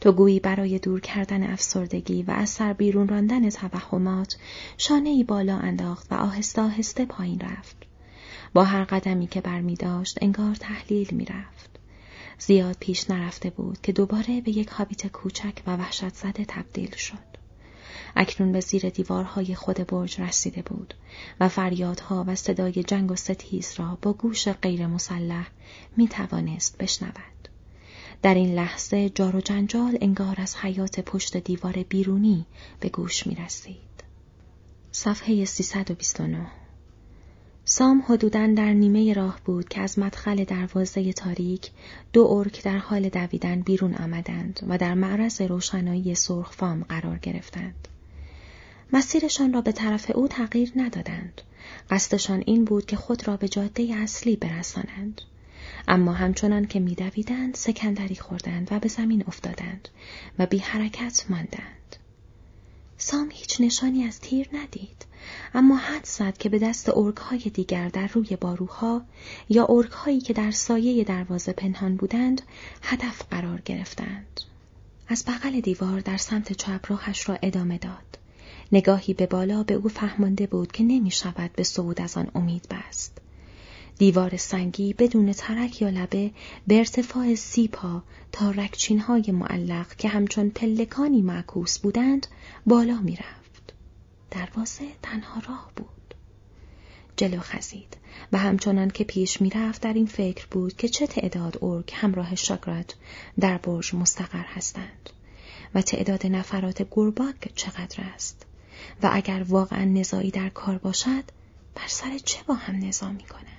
تو 0.01 0.11
گویی 0.11 0.39
برای 0.39 0.79
دور 0.79 0.99
کردن 0.99 1.43
افسردگی 1.43 2.23
و 2.23 2.31
از 2.31 2.49
سر 2.49 2.73
بیرون 2.73 3.07
راندن 3.07 3.49
توهمات 3.49 4.37
شانه 4.77 5.09
ای 5.09 5.23
بالا 5.23 5.57
انداخت 5.57 6.11
و 6.11 6.15
آهسته 6.15 6.61
آهسته 6.61 7.05
پایین 7.05 7.39
رفت. 7.39 7.75
با 8.53 8.63
هر 8.63 8.83
قدمی 8.83 9.27
که 9.27 9.41
بر 9.41 9.61
می 9.61 9.75
داشت 9.75 10.17
انگار 10.21 10.55
تحلیل 10.55 11.07
می 11.11 11.25
رفت. 11.25 11.69
زیاد 12.39 12.77
پیش 12.79 13.09
نرفته 13.09 13.49
بود 13.49 13.81
که 13.81 13.91
دوباره 13.91 14.41
به 14.41 14.51
یک 14.51 14.69
حابیت 14.69 15.07
کوچک 15.07 15.61
و 15.67 15.77
وحشت 15.77 16.13
زده 16.13 16.45
تبدیل 16.45 16.95
شد. 16.95 17.29
اکنون 18.15 18.51
به 18.51 18.59
زیر 18.59 18.89
دیوارهای 18.89 19.55
خود 19.55 19.87
برج 19.87 20.21
رسیده 20.21 20.61
بود 20.61 20.93
و 21.39 21.49
فریادها 21.49 22.25
و 22.27 22.35
صدای 22.35 22.83
جنگ 22.83 23.11
و 23.11 23.15
ستیز 23.15 23.73
را 23.77 23.97
با 24.01 24.13
گوش 24.13 24.47
غیر 24.47 24.87
مسلح 24.87 25.47
می 25.97 26.07
توانست 26.07 26.77
بشنود. 26.77 27.38
در 28.21 28.33
این 28.33 28.55
لحظه 28.55 29.09
جار 29.09 29.35
و 29.35 29.41
جنجال 29.41 29.97
انگار 30.01 30.35
از 30.37 30.55
حیات 30.55 30.99
پشت 30.99 31.37
دیوار 31.37 31.73
بیرونی 31.89 32.45
به 32.79 32.89
گوش 32.89 33.27
می 33.27 33.35
رسید. 33.35 34.03
صفحه 34.91 35.45
329 35.45 36.47
سام 37.65 38.03
حدوداً 38.07 38.47
در 38.47 38.73
نیمه 38.73 39.13
راه 39.13 39.39
بود 39.45 39.69
که 39.69 39.81
از 39.81 39.99
مدخل 39.99 40.43
دروازه 40.43 41.13
تاریک 41.13 41.71
دو 42.13 42.27
ارک 42.27 42.63
در 42.63 42.77
حال 42.77 43.09
دویدن 43.09 43.61
بیرون 43.61 43.95
آمدند 43.95 44.59
و 44.67 44.77
در 44.77 44.93
معرض 44.93 45.41
روشنایی 45.41 46.15
سرخ 46.15 46.51
فام 46.51 46.83
قرار 46.83 47.17
گرفتند. 47.17 47.87
مسیرشان 48.93 49.53
را 49.53 49.61
به 49.61 49.71
طرف 49.71 50.11
او 50.15 50.27
تغییر 50.27 50.71
ندادند. 50.75 51.41
قصدشان 51.89 52.43
این 52.45 52.65
بود 52.65 52.85
که 52.85 52.95
خود 52.95 53.27
را 53.27 53.37
به 53.37 53.47
جاده 53.47 53.95
اصلی 53.95 54.35
برسانند. 54.35 55.21
اما 55.87 56.13
همچنان 56.13 56.65
که 56.65 56.79
میدویدند 56.79 57.55
سکندری 57.55 58.15
خوردند 58.15 58.67
و 58.71 58.79
به 58.79 58.87
زمین 58.87 59.23
افتادند 59.27 59.89
و 60.39 60.45
بی 60.45 60.57
حرکت 60.57 61.25
ماندند. 61.29 61.95
سام 62.97 63.29
هیچ 63.31 63.61
نشانی 63.61 64.03
از 64.03 64.19
تیر 64.19 64.49
ندید. 64.53 65.05
اما 65.53 65.77
حد 65.77 66.05
زد 66.05 66.37
که 66.37 66.49
به 66.49 66.59
دست 66.59 66.89
های 67.19 67.39
دیگر 67.39 67.89
در 67.89 68.07
روی 68.07 68.35
باروها 68.35 69.01
یا 69.49 69.67
هایی 69.91 70.21
که 70.21 70.33
در 70.33 70.51
سایه 70.51 71.03
دروازه 71.03 71.53
پنهان 71.53 71.95
بودند 71.95 72.41
هدف 72.81 73.21
قرار 73.31 73.61
گرفتند. 73.61 74.41
از 75.07 75.25
بغل 75.27 75.59
دیوار 75.59 75.99
در 75.99 76.17
سمت 76.17 76.53
چپ 76.53 76.85
راهش 76.87 77.29
را 77.29 77.37
ادامه 77.41 77.77
داد. 77.77 78.19
نگاهی 78.71 79.13
به 79.13 79.25
بالا 79.25 79.63
به 79.63 79.73
او 79.73 79.89
فهمانده 79.89 80.47
بود 80.47 80.71
که 80.71 80.83
نمی 80.83 81.11
شود 81.11 81.51
به 81.53 81.63
صعود 81.63 82.01
از 82.01 82.17
آن 82.17 82.31
امید 82.35 82.67
بست. 82.69 83.17
دیوار 83.99 84.37
سنگی 84.37 84.93
بدون 84.93 85.33
ترک 85.33 85.81
یا 85.81 85.89
لبه 85.89 86.31
به 86.67 86.77
ارتفاع 86.77 87.35
سی 87.35 87.67
پا 87.67 88.03
تا 88.31 88.51
رکچین 88.51 88.99
های 88.99 89.31
معلق 89.31 89.95
که 89.95 90.07
همچون 90.07 90.49
پلکانی 90.49 91.21
معکوس 91.21 91.79
بودند 91.79 92.27
بالا 92.65 92.99
می 93.01 93.17
دروازه 94.31 94.85
تنها 95.03 95.41
راه 95.47 95.71
بود. 95.75 96.13
جلو 97.17 97.39
خزید 97.39 97.97
و 98.31 98.37
همچنان 98.37 98.89
که 98.89 99.03
پیش 99.03 99.41
می‌رفت 99.41 99.81
در 99.81 99.93
این 99.93 100.05
فکر 100.05 100.47
بود 100.51 100.77
که 100.77 100.89
چه 100.89 101.07
تعداد 101.07 101.63
ارگ 101.63 101.91
همراه 101.93 102.35
شاگرات 102.35 102.95
در 103.39 103.57
برج 103.57 103.95
مستقر 103.95 104.45
هستند 104.45 105.09
و 105.75 105.81
تعداد 105.81 106.27
نفرات 106.27 106.87
گرباگ 106.91 107.35
چقدر 107.55 108.03
است 108.13 108.45
و 109.03 109.09
اگر 109.13 109.45
واقعا 109.47 109.83
نزایی 109.83 110.31
در 110.31 110.49
کار 110.49 110.77
باشد 110.77 111.23
بر 111.75 111.87
سر 111.87 112.17
چه 112.17 112.43
با 112.47 112.53
هم 112.53 112.85
نزا 112.87 113.11
می 113.11 113.23
کنند؟ 113.23 113.58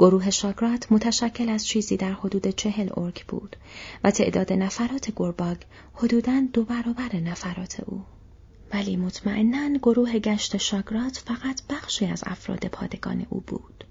گروه 0.00 0.30
شاگرات 0.30 0.92
متشکل 0.92 1.48
از 1.48 1.66
چیزی 1.66 1.96
در 1.96 2.12
حدود 2.12 2.48
چهل 2.48 2.88
ارک 2.96 3.26
بود 3.26 3.56
و 4.04 4.10
تعداد 4.10 4.52
نفرات 4.52 5.12
گرباگ 5.16 5.56
حدوداً 5.94 6.40
دو 6.52 6.64
برابر 6.64 7.16
نفرات 7.16 7.80
او. 7.86 8.04
ولی 8.72 8.96
مطمئنا 8.96 9.78
گروه 9.78 10.18
گشت 10.18 10.56
شاگرات 10.56 11.16
فقط 11.26 11.62
بخشی 11.70 12.06
از 12.06 12.22
افراد 12.26 12.66
پادگان 12.66 13.26
او 13.30 13.40
بود. 13.40 13.84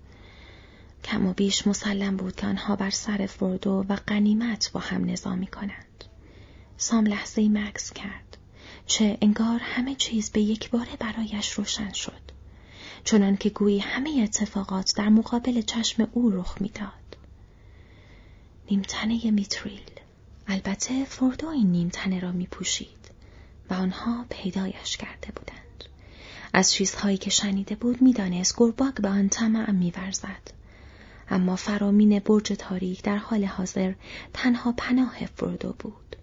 کم 1.03 1.25
و 1.25 1.33
بیش 1.33 1.67
مسلم 1.67 2.17
بود 2.17 2.35
که 2.35 2.47
آنها 2.47 2.75
بر 2.75 2.89
سر 2.89 3.25
فردو 3.25 3.85
و 3.89 3.97
قنیمت 4.07 4.71
با 4.73 4.79
هم 4.79 5.09
نظامی 5.09 5.47
کنند. 5.47 6.03
سام 6.77 7.05
لحظه 7.05 7.49
مکس 7.49 7.93
کرد. 7.93 8.37
چه 8.85 9.17
انگار 9.21 9.59
همه 9.59 9.95
چیز 9.95 10.29
به 10.29 10.41
یک 10.41 10.69
باره 10.69 10.95
برایش 10.99 11.51
روشن 11.51 11.93
شد. 11.93 12.38
چنان 13.03 13.37
که 13.37 13.49
گویی 13.49 13.79
همه 13.79 14.21
اتفاقات 14.23 14.93
در 14.95 15.09
مقابل 15.09 15.61
چشم 15.61 16.07
او 16.11 16.29
رخ 16.29 16.61
می‌داد. 16.61 17.17
نیمتنه 18.71 19.31
میتریل 19.31 19.91
البته 20.47 21.05
فردو 21.05 21.47
این 21.47 21.71
نیمتنه 21.71 22.19
را 22.19 22.31
می 22.31 22.47
پوشید. 22.47 22.99
و 23.69 23.73
آنها 23.73 24.25
پیدایش 24.29 24.97
کرده 24.97 25.31
بودند. 25.35 25.83
از 26.53 26.71
چیزهایی 26.71 27.17
که 27.17 27.29
شنیده 27.29 27.75
بود 27.75 28.01
می‌دانست 28.01 28.55
گرباگ 28.57 28.93
به 28.93 29.09
آن 29.09 29.29
طمع 29.29 29.71
میورزد. 29.71 30.51
اما 31.29 31.55
فرامین 31.55 32.19
برج 32.19 32.53
تاریک 32.57 33.03
در 33.03 33.17
حال 33.17 33.45
حاضر 33.45 33.93
تنها 34.33 34.73
پناه 34.77 35.25
فردو 35.25 35.75
بود 35.79 36.15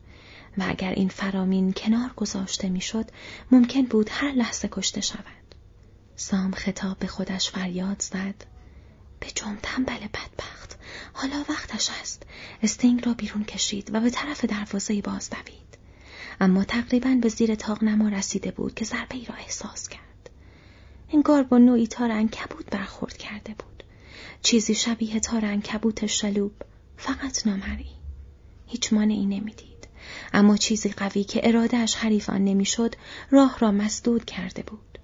و 0.59 0.65
اگر 0.69 0.91
این 0.91 1.09
فرامین 1.09 1.73
کنار 1.73 2.11
گذاشته 2.17 2.69
می‌شد 2.69 3.11
ممکن 3.51 3.83
بود 3.83 4.09
هر 4.11 4.33
لحظه 4.33 4.69
کشته 4.73 5.01
شود. 5.01 5.46
سام 6.17 6.51
خطاب 6.51 6.99
به 6.99 7.07
خودش 7.07 7.51
فریاد 7.51 8.03
زد 8.03 8.45
به 9.21 9.27
جم 9.35 9.59
تنبل 9.63 9.99
بدبخت 9.99 10.79
حالا 11.13 11.45
وقتش 11.49 11.91
است 12.01 12.23
استینگ 12.63 13.07
را 13.07 13.15
بیرون 13.15 13.45
کشید 13.45 13.95
و 13.95 14.01
به 14.01 14.11
طرف 14.11 14.45
دروازه 14.45 15.03
باز 15.03 15.31
دوید 15.31 15.79
اما 16.41 16.65
تقریبا 16.65 17.19
به 17.23 17.29
زیر 17.29 17.55
تاق 17.55 17.85
نما 17.85 18.09
رسیده 18.09 18.51
بود 18.51 18.75
که 18.75 18.85
ضربه 18.85 19.17
ای 19.17 19.25
را 19.25 19.35
احساس 19.35 19.89
کرد. 19.89 20.31
انگار 21.13 21.43
با 21.43 21.59
نوعی 21.59 21.87
تار 21.87 22.11
انکبوت 22.11 22.71
برخورد 22.71 23.17
کرده 23.17 23.55
بود. 23.59 23.83
چیزی 24.43 24.75
شبیه 24.75 25.21
تار 25.21 25.45
انکبوت 25.45 26.07
شلوب 26.07 26.53
فقط 26.97 27.47
نامری. 27.47 27.91
هیچ 28.67 28.93
مانعی 28.93 29.27
نمی‌دید. 29.27 29.89
اما 30.33 30.57
چیزی 30.57 30.89
قوی 30.89 31.25
که 31.25 31.49
ارادهش 31.49 31.95
حریف 31.95 32.31
آن 32.31 32.45
نمی‌شد 32.45 32.95
راه 33.31 33.59
را 33.59 33.73
مسدود 33.73 34.25
کرده 34.25 34.63
بود. 34.63 34.96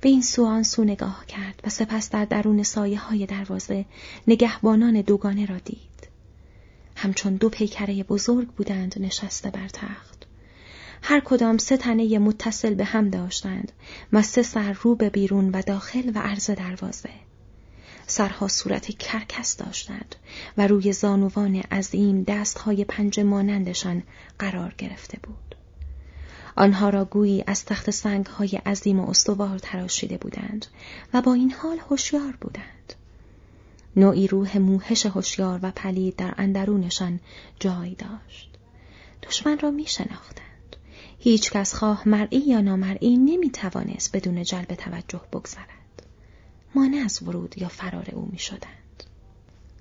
به 0.00 0.08
این 0.08 0.22
سو 0.22 0.44
آن 0.44 0.62
سو 0.62 0.84
نگاه 0.84 1.26
کرد 1.26 1.60
و 1.64 1.70
سپس 1.70 2.10
در 2.10 2.24
درون 2.24 2.62
سایه 2.62 2.98
های 2.98 3.26
دروازه 3.26 3.84
نگهبانان 4.28 5.00
دوگانه 5.00 5.46
را 5.46 5.58
دید. 5.58 6.08
همچون 6.96 7.34
دو 7.36 7.48
پیکره 7.48 8.02
بزرگ 8.02 8.48
بودند 8.48 8.94
نشسته 9.00 9.50
بر 9.50 9.68
تخت. 9.68 10.26
هر 11.02 11.20
کدام 11.20 11.58
سه 11.58 11.76
تنه 11.76 12.18
متصل 12.18 12.74
به 12.74 12.84
هم 12.84 13.10
داشتند 13.10 13.72
و 14.12 14.22
سه 14.22 14.42
سر 14.42 14.72
رو 14.72 14.94
به 14.94 15.10
بیرون 15.10 15.50
و 15.50 15.62
داخل 15.62 16.10
و 16.14 16.18
عرض 16.18 16.50
دروازه. 16.50 17.10
سرها 18.06 18.48
صورت 18.48 18.98
کرکس 18.98 19.56
داشتند 19.56 20.16
و 20.56 20.66
روی 20.66 20.92
زانوان 20.92 21.56
عظیم 21.56 22.22
دستهای 22.22 22.84
پنج 22.84 23.20
مانندشان 23.20 24.02
قرار 24.38 24.74
گرفته 24.78 25.18
بود. 25.22 25.63
آنها 26.56 26.88
را 26.88 27.04
گویی 27.04 27.44
از 27.46 27.64
تخت 27.64 27.90
سنگ 27.90 28.26
های 28.26 28.56
عظیم 28.66 29.00
و 29.00 29.10
استوار 29.10 29.58
تراشیده 29.58 30.16
بودند 30.16 30.66
و 31.14 31.22
با 31.22 31.34
این 31.34 31.52
حال 31.52 31.78
هوشیار 31.78 32.36
بودند. 32.40 32.94
نوعی 33.96 34.26
روح 34.26 34.58
موهش 34.58 35.06
هوشیار 35.06 35.60
و 35.62 35.70
پلید 35.70 36.16
در 36.16 36.34
اندرونشان 36.38 37.20
جای 37.60 37.94
داشت. 37.94 38.50
دشمن 39.22 39.58
را 39.58 39.70
می 39.70 39.86
شناختند. 39.86 40.76
هیچ 41.18 41.50
کس 41.50 41.74
خواه 41.74 42.08
مرئی 42.08 42.38
یا 42.38 42.60
نامرئی 42.60 43.16
نمی 43.16 43.50
توانست 43.50 44.16
بدون 44.16 44.42
جلب 44.42 44.74
توجه 44.74 45.20
بگذرد. 45.32 46.02
مانع 46.74 47.02
از 47.04 47.22
ورود 47.22 47.58
یا 47.58 47.68
فرار 47.68 48.08
او 48.12 48.28
می 48.32 48.38
شدند. 48.38 48.83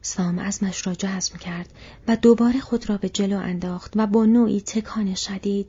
سام 0.06 0.40
ازمش 0.40 0.88
را 0.88 0.94
جزم 0.94 1.38
کرد 1.38 1.74
و 2.08 2.16
دوباره 2.16 2.60
خود 2.60 2.90
را 2.90 2.98
به 2.98 3.10
جلو 3.10 3.38
انداخت 3.38 3.94
و 3.96 4.08
با 4.08 4.26
نوعی 4.26 4.62
تکان 4.62 5.16
شدید 5.16 5.68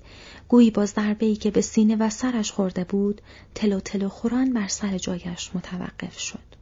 گویی 0.49 0.70
با 0.70 0.87
ضربه‌ای 0.87 1.37
که 1.37 1.51
به 1.51 1.61
سینه 1.61 1.97
و 1.97 2.11
سرش 2.11 2.53
خورده 2.53 2.85
بود 2.85 3.20
تلو 3.55 3.81
تلو 3.81 4.09
خوران 4.09 4.53
بر 4.53 4.68
سر 4.68 4.99
جایش 4.99 5.51
متوقف 5.55 6.18
شد. 6.18 6.55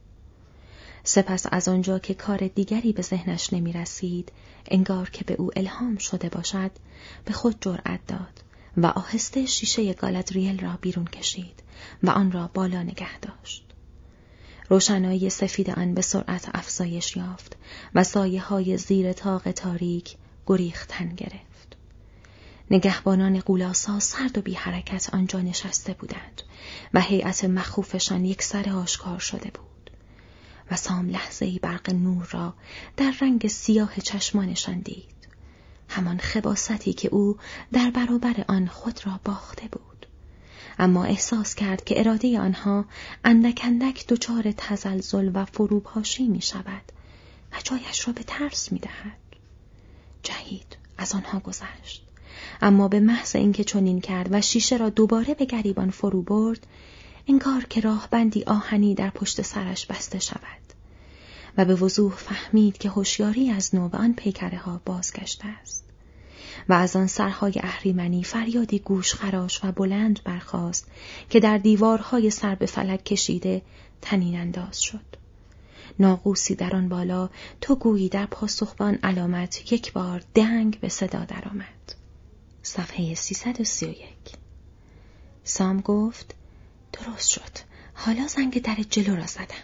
سپس 1.03 1.45
از 1.51 1.67
آنجا 1.67 1.99
که 1.99 2.13
کار 2.13 2.47
دیگری 2.47 2.93
به 2.93 3.01
ذهنش 3.01 3.53
نمی 3.53 3.73
رسید، 3.73 4.31
انگار 4.67 5.09
که 5.09 5.23
به 5.23 5.33
او 5.33 5.51
الهام 5.55 5.97
شده 5.97 6.29
باشد، 6.29 6.71
به 7.25 7.33
خود 7.33 7.55
جرأت 7.61 8.07
داد 8.07 8.43
و 8.77 8.85
آهسته 8.85 9.45
شیشه 9.45 9.93
گالادریل 9.93 10.59
را 10.59 10.77
بیرون 10.81 11.05
کشید 11.05 11.63
و 12.03 12.09
آن 12.09 12.31
را 12.31 12.49
بالا 12.53 12.83
نگه 12.83 13.19
داشت. 13.19 13.72
روشنایی 14.69 15.29
سفید 15.29 15.69
آن 15.69 15.93
به 15.93 16.01
سرعت 16.01 16.49
افزایش 16.53 17.17
یافت 17.17 17.55
و 17.95 18.03
سایه 18.03 18.41
های 18.41 18.77
زیر 18.77 19.13
تاق 19.13 19.51
تاریک 19.51 20.15
گریختن 20.45 21.09
گرفت. 21.09 21.77
نگهبانان 22.71 23.39
قولاسا 23.39 23.99
سرد 23.99 24.37
و 24.37 24.41
بی 24.41 24.53
حرکت 24.53 25.13
آنجا 25.13 25.39
نشسته 25.39 25.93
بودند 25.93 26.41
و 26.93 27.01
هیئت 27.01 27.45
مخوفشان 27.45 28.25
یک 28.25 28.43
سر 28.43 28.69
آشکار 28.69 29.19
شده 29.19 29.51
بود. 29.51 29.91
و 30.71 30.75
سام 30.75 31.09
لحظه 31.09 31.45
ای 31.45 31.59
برق 31.59 31.89
نور 31.89 32.27
را 32.31 32.53
در 32.97 33.13
رنگ 33.21 33.47
سیاه 33.47 33.95
چشمانشان 33.95 34.79
دید. 34.79 35.13
همان 35.89 36.17
خباستی 36.17 36.93
که 36.93 37.07
او 37.07 37.37
در 37.73 37.89
برابر 37.89 38.45
آن 38.47 38.67
خود 38.67 38.99
را 39.05 39.19
باخته 39.23 39.67
بود 39.67 39.92
اما 40.79 41.03
احساس 41.03 41.55
کرد 41.55 41.83
که 41.83 41.99
اراده 41.99 42.39
آنها 42.39 42.85
اندک 43.23 43.61
اندک 43.63 44.07
دچار 44.07 44.51
تزلزل 44.57 45.31
و 45.33 45.45
فروپاشی 45.45 46.27
می 46.27 46.41
شود 46.41 46.91
و 47.51 47.55
جایش 47.63 48.07
را 48.07 48.13
به 48.13 48.23
ترس 48.23 48.71
می 48.71 48.79
دهد. 48.79 49.17
جهید 50.23 50.77
از 50.97 51.15
آنها 51.15 51.39
گذشت 51.39 52.03
اما 52.61 52.87
به 52.87 52.99
محض 52.99 53.35
اینکه 53.35 53.63
چنین 53.63 54.01
کرد 54.01 54.27
و 54.31 54.41
شیشه 54.41 54.77
را 54.77 54.89
دوباره 54.89 55.33
به 55.33 55.45
گریبان 55.45 55.89
فرو 55.89 56.21
برد 56.21 56.67
انگار 57.27 57.65
که 57.69 57.81
راه 57.81 58.07
بندی 58.11 58.43
آهنی 58.43 58.95
در 58.95 59.09
پشت 59.09 59.41
سرش 59.41 59.85
بسته 59.85 60.19
شود 60.19 60.63
و 61.57 61.65
به 61.65 61.75
وضوح 61.75 62.15
فهمید 62.15 62.77
که 62.77 62.89
هوشیاری 62.89 63.49
از 63.49 63.75
نو 63.75 63.89
آن 63.93 64.13
پیکره 64.13 64.57
ها 64.57 64.81
بازگشته 64.85 65.47
است 65.47 65.92
و 66.69 66.73
از 66.73 66.95
آن 66.95 67.07
سرهای 67.07 67.53
اهریمنی 67.63 68.23
فریادی 68.23 68.79
گوش 68.79 69.13
خراش 69.13 69.63
و 69.63 69.71
بلند 69.71 70.23
برخاست 70.23 70.87
که 71.29 71.39
در 71.39 71.57
دیوارهای 71.57 72.29
سر 72.29 72.55
به 72.55 72.65
فلک 72.65 73.03
کشیده 73.03 73.61
تنین 74.01 74.39
انداز 74.39 74.81
شد. 74.81 75.05
ناقوسی 75.99 76.55
در 76.55 76.75
آن 76.75 76.89
بالا 76.89 77.29
تو 77.61 77.75
گویی 77.75 78.09
در 78.09 78.25
پاسخ 78.25 78.75
علامت 79.03 79.73
یک 79.73 79.93
بار 79.93 80.23
دنگ 80.35 80.79
به 80.79 80.89
صدا 80.89 81.25
درآمد. 81.25 81.95
صفحه 82.63 83.15
331 83.15 84.07
سام 85.43 85.81
گفت 85.81 86.35
درست 86.93 87.29
شد. 87.29 87.73
حالا 87.93 88.27
زنگ 88.27 88.61
در 88.61 88.75
جلو 88.89 89.15
را 89.15 89.25
زدم. 89.25 89.63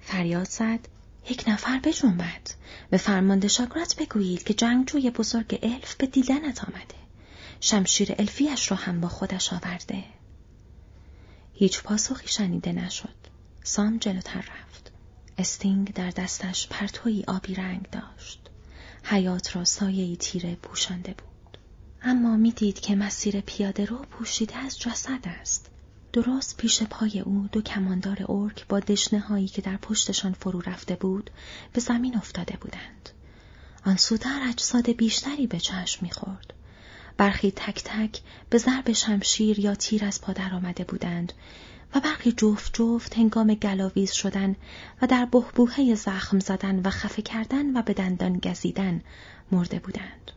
فریاد 0.00 0.48
زد 0.48 0.80
یک 1.28 1.44
نفر 1.46 1.78
بجنبد. 1.78 2.50
به 2.90 2.96
فرمانده 2.96 3.48
شاگرات 3.48 3.96
بگویید 3.96 4.42
که 4.42 4.54
جنگجوی 4.54 5.10
بزرگ 5.10 5.58
الف 5.62 5.94
به 5.94 6.06
دیدنت 6.06 6.64
آمده. 6.64 7.00
شمشیر 7.60 8.14
الفیش 8.18 8.70
را 8.70 8.76
هم 8.76 9.00
با 9.00 9.08
خودش 9.08 9.52
آورده. 9.52 10.04
هیچ 11.54 11.82
پاسخی 11.82 12.28
شنیده 12.28 12.72
نشد. 12.72 13.14
سام 13.62 13.98
جلوتر 13.98 14.38
رفت. 14.38 14.92
استینگ 15.38 15.92
در 15.92 16.10
دستش 16.10 16.68
پرتوی 16.68 17.24
آبی 17.26 17.54
رنگ 17.54 17.90
داشت. 17.90 18.40
حیات 19.04 19.56
را 19.56 19.64
سایه 19.64 20.16
تیره 20.16 20.54
پوشانده 20.54 21.14
بود. 21.14 21.58
اما 22.02 22.36
می‌دید 22.36 22.80
که 22.80 22.96
مسیر 22.96 23.40
پیاده 23.40 23.84
رو 23.84 23.96
پوشیده 23.96 24.56
از 24.56 24.78
جسد 24.78 25.20
است. 25.24 25.69
درست 26.12 26.56
پیش 26.56 26.82
پای 26.82 27.20
او 27.20 27.48
دو 27.52 27.62
کماندار 27.62 28.24
ارک 28.28 28.66
با 28.66 28.80
دشنه 28.80 29.20
هایی 29.20 29.48
که 29.48 29.62
در 29.62 29.76
پشتشان 29.76 30.32
فرو 30.32 30.60
رفته 30.60 30.96
بود 30.96 31.30
به 31.72 31.80
زمین 31.80 32.16
افتاده 32.16 32.56
بودند. 32.60 33.10
آن 33.86 33.96
سودر 33.96 34.40
اجساد 34.48 34.90
بیشتری 34.90 35.46
به 35.46 35.60
چشم 35.60 35.98
می‌خورد. 36.02 36.52
برخی 37.16 37.50
تک 37.50 37.82
تک 37.84 38.20
به 38.50 38.58
ضرب 38.58 38.92
شمشیر 38.92 39.58
یا 39.58 39.74
تیر 39.74 40.04
از 40.04 40.20
پا 40.20 40.34
آمده 40.52 40.84
بودند 40.84 41.32
و 41.94 42.00
برخی 42.00 42.32
جفت 42.32 42.74
جفت 42.74 43.18
هنگام 43.18 43.54
گلاویز 43.54 44.12
شدن 44.12 44.56
و 45.02 45.06
در 45.06 45.24
بهبوهه 45.24 45.94
زخم 45.94 46.38
زدن 46.38 46.80
و 46.80 46.90
خفه 46.90 47.22
کردن 47.22 47.76
و 47.76 47.82
به 47.82 47.92
دندان 47.92 48.38
گزیدن 48.38 49.00
مرده 49.52 49.78
بودند. 49.78 50.30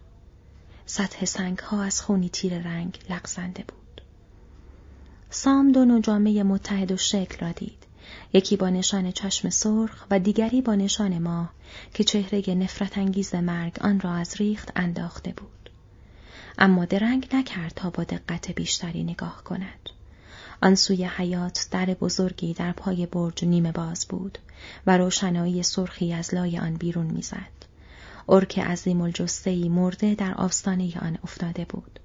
سطح 0.86 1.26
سنگ 1.26 1.60
ها 1.60 1.84
از 1.84 2.02
خونی 2.02 2.30
تیر 2.30 2.60
رنگ 2.60 3.00
لغزنده 3.10 3.64
بود. 3.68 3.83
سام 5.36 5.72
دو 5.72 5.86
نوجامه 5.86 6.43
متحد 6.43 6.91
و 6.91 6.98
شکل 6.98 7.46
را 7.46 7.52
دید. 7.52 7.86
یکی 8.34 8.58
با 8.58 8.69
نشان 8.69 9.12
چشم 9.12 9.50
سرخ 9.50 10.06
و 10.12 10.19
دیگری 10.19 10.62
با 10.62 10.76
نشان 10.76 11.19
ماه 11.19 11.54
که 11.93 12.04
چهره 12.04 12.56
نفرت 12.56 12.98
انگیز 12.98 13.36
مرگ 13.36 13.78
آن 13.82 14.00
را 14.00 14.13
از 14.13 14.36
ریخت 14.36 14.72
انداخته 14.76 15.32
بود. 15.32 15.69
اما 16.58 16.86
درنگ 16.86 17.30
نکرد 17.34 17.74
تا 17.76 17.89
با 17.89 18.04
دقت 18.04 18.52
بیشتری 18.52 19.04
نگاه 19.04 19.43
کند. 19.43 19.89
آن 20.62 20.76
سوی 20.76 21.06
حیات 21.06 21.67
در 21.72 21.86
بزرگی 21.86 22.54
در 22.54 22.72
پای 22.72 23.06
برج 23.06 23.46
نیمه 23.46 23.72
باز 23.72 24.06
بود 24.06 24.38
و 24.88 24.98
روشنایی 24.98 25.63
سرخی 25.63 26.13
از 26.13 26.34
لای 26.34 26.60
آن 26.60 26.74
بیرون 26.74 27.08
می‌زد. 27.08 27.65
ارک 28.30 28.60
عظیم 28.60 29.02
الجستهی 29.02 29.69
مرده 29.69 30.15
در 30.15 30.34
آستانه 30.34 31.00
آن 31.02 31.17
افتاده 31.24 31.65
بود. 31.65 32.00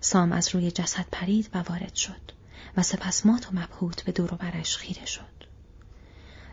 سام 0.00 0.32
از 0.32 0.54
روی 0.54 0.70
جسد 0.70 1.06
پرید 1.12 1.50
و 1.54 1.58
وارد 1.58 1.94
شد. 1.94 2.39
و 2.76 2.82
سپس 2.82 3.26
مات 3.26 3.48
و 3.48 3.50
مبهوت 3.52 4.02
به 4.02 4.12
دور 4.12 4.30
برش 4.30 4.76
خیره 4.76 5.06
شد. 5.06 5.40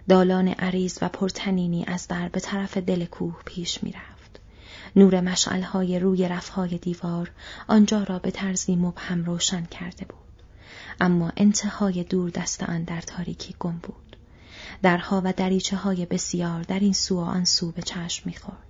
دالان 0.09 0.47
عریض 0.47 0.97
و 1.01 1.09
پرتنینی 1.09 1.85
از 1.87 2.07
در 2.07 2.29
به 2.29 2.39
طرف 2.39 2.77
دل 2.77 3.05
کوه 3.05 3.35
پیش 3.45 3.83
می 3.83 3.91
رفت. 3.91 4.39
نور 4.95 5.21
مشعلهای 5.21 5.99
روی 5.99 6.27
رفهای 6.27 6.77
دیوار 6.77 7.31
آنجا 7.67 8.03
را 8.03 8.19
به 8.19 8.31
طرزی 8.31 8.75
مبهم 8.75 9.23
روشن 9.23 9.65
کرده 9.65 10.05
بود. 10.05 10.17
اما 11.01 11.31
انتهای 11.37 12.03
دور 12.03 12.29
دست 12.29 12.63
آن 12.63 12.83
در 12.83 13.01
تاریکی 13.01 13.55
گم 13.59 13.77
بود. 13.77 14.17
درها 14.81 15.21
و 15.25 15.33
دریچه 15.33 15.77
های 15.77 16.05
بسیار 16.05 16.63
در 16.63 16.79
این 16.79 16.93
سو 16.93 17.15
و 17.15 17.19
آن 17.19 17.45
سو 17.45 17.71
به 17.71 17.81
چشم 17.81 18.23
می‌خورد. 18.25 18.66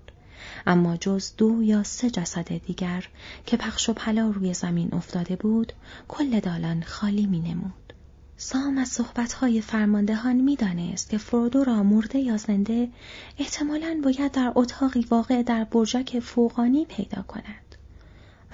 اما 0.67 0.97
جز 0.97 1.31
دو 1.37 1.63
یا 1.63 1.83
سه 1.83 2.09
جسد 2.09 2.57
دیگر 2.57 3.07
که 3.45 3.57
پخش 3.57 3.89
و 3.89 3.93
پلا 3.93 4.29
روی 4.29 4.53
زمین 4.53 4.89
افتاده 4.93 5.35
بود 5.35 5.73
کل 6.07 6.39
دالان 6.39 6.83
خالی 6.83 7.25
می 7.25 7.39
نمود. 7.39 7.93
سام 8.37 8.77
از 8.77 8.87
صحبتهای 8.87 9.61
فرماندهان 9.61 10.35
می‌دانست 10.35 11.09
که 11.09 11.17
فرودو 11.17 11.63
را 11.63 11.83
مرده 11.83 12.19
یا 12.19 12.37
زنده 12.37 12.89
احتمالاً 13.37 14.01
باید 14.03 14.31
در 14.31 14.51
اتاقی 14.55 15.05
واقع 15.09 15.43
در 15.43 15.63
برجک 15.63 16.19
فوقانی 16.19 16.85
پیدا 16.85 17.21
کند. 17.21 17.75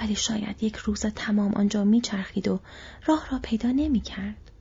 ولی 0.02 0.16
شاید 0.16 0.64
یک 0.64 0.76
روز 0.76 1.06
تمام 1.06 1.54
آنجا 1.54 1.84
میچرخید 1.84 2.48
و 2.48 2.60
راه 3.06 3.28
را 3.32 3.40
پیدا 3.44 3.70
نمی‌کرد. 3.72 4.52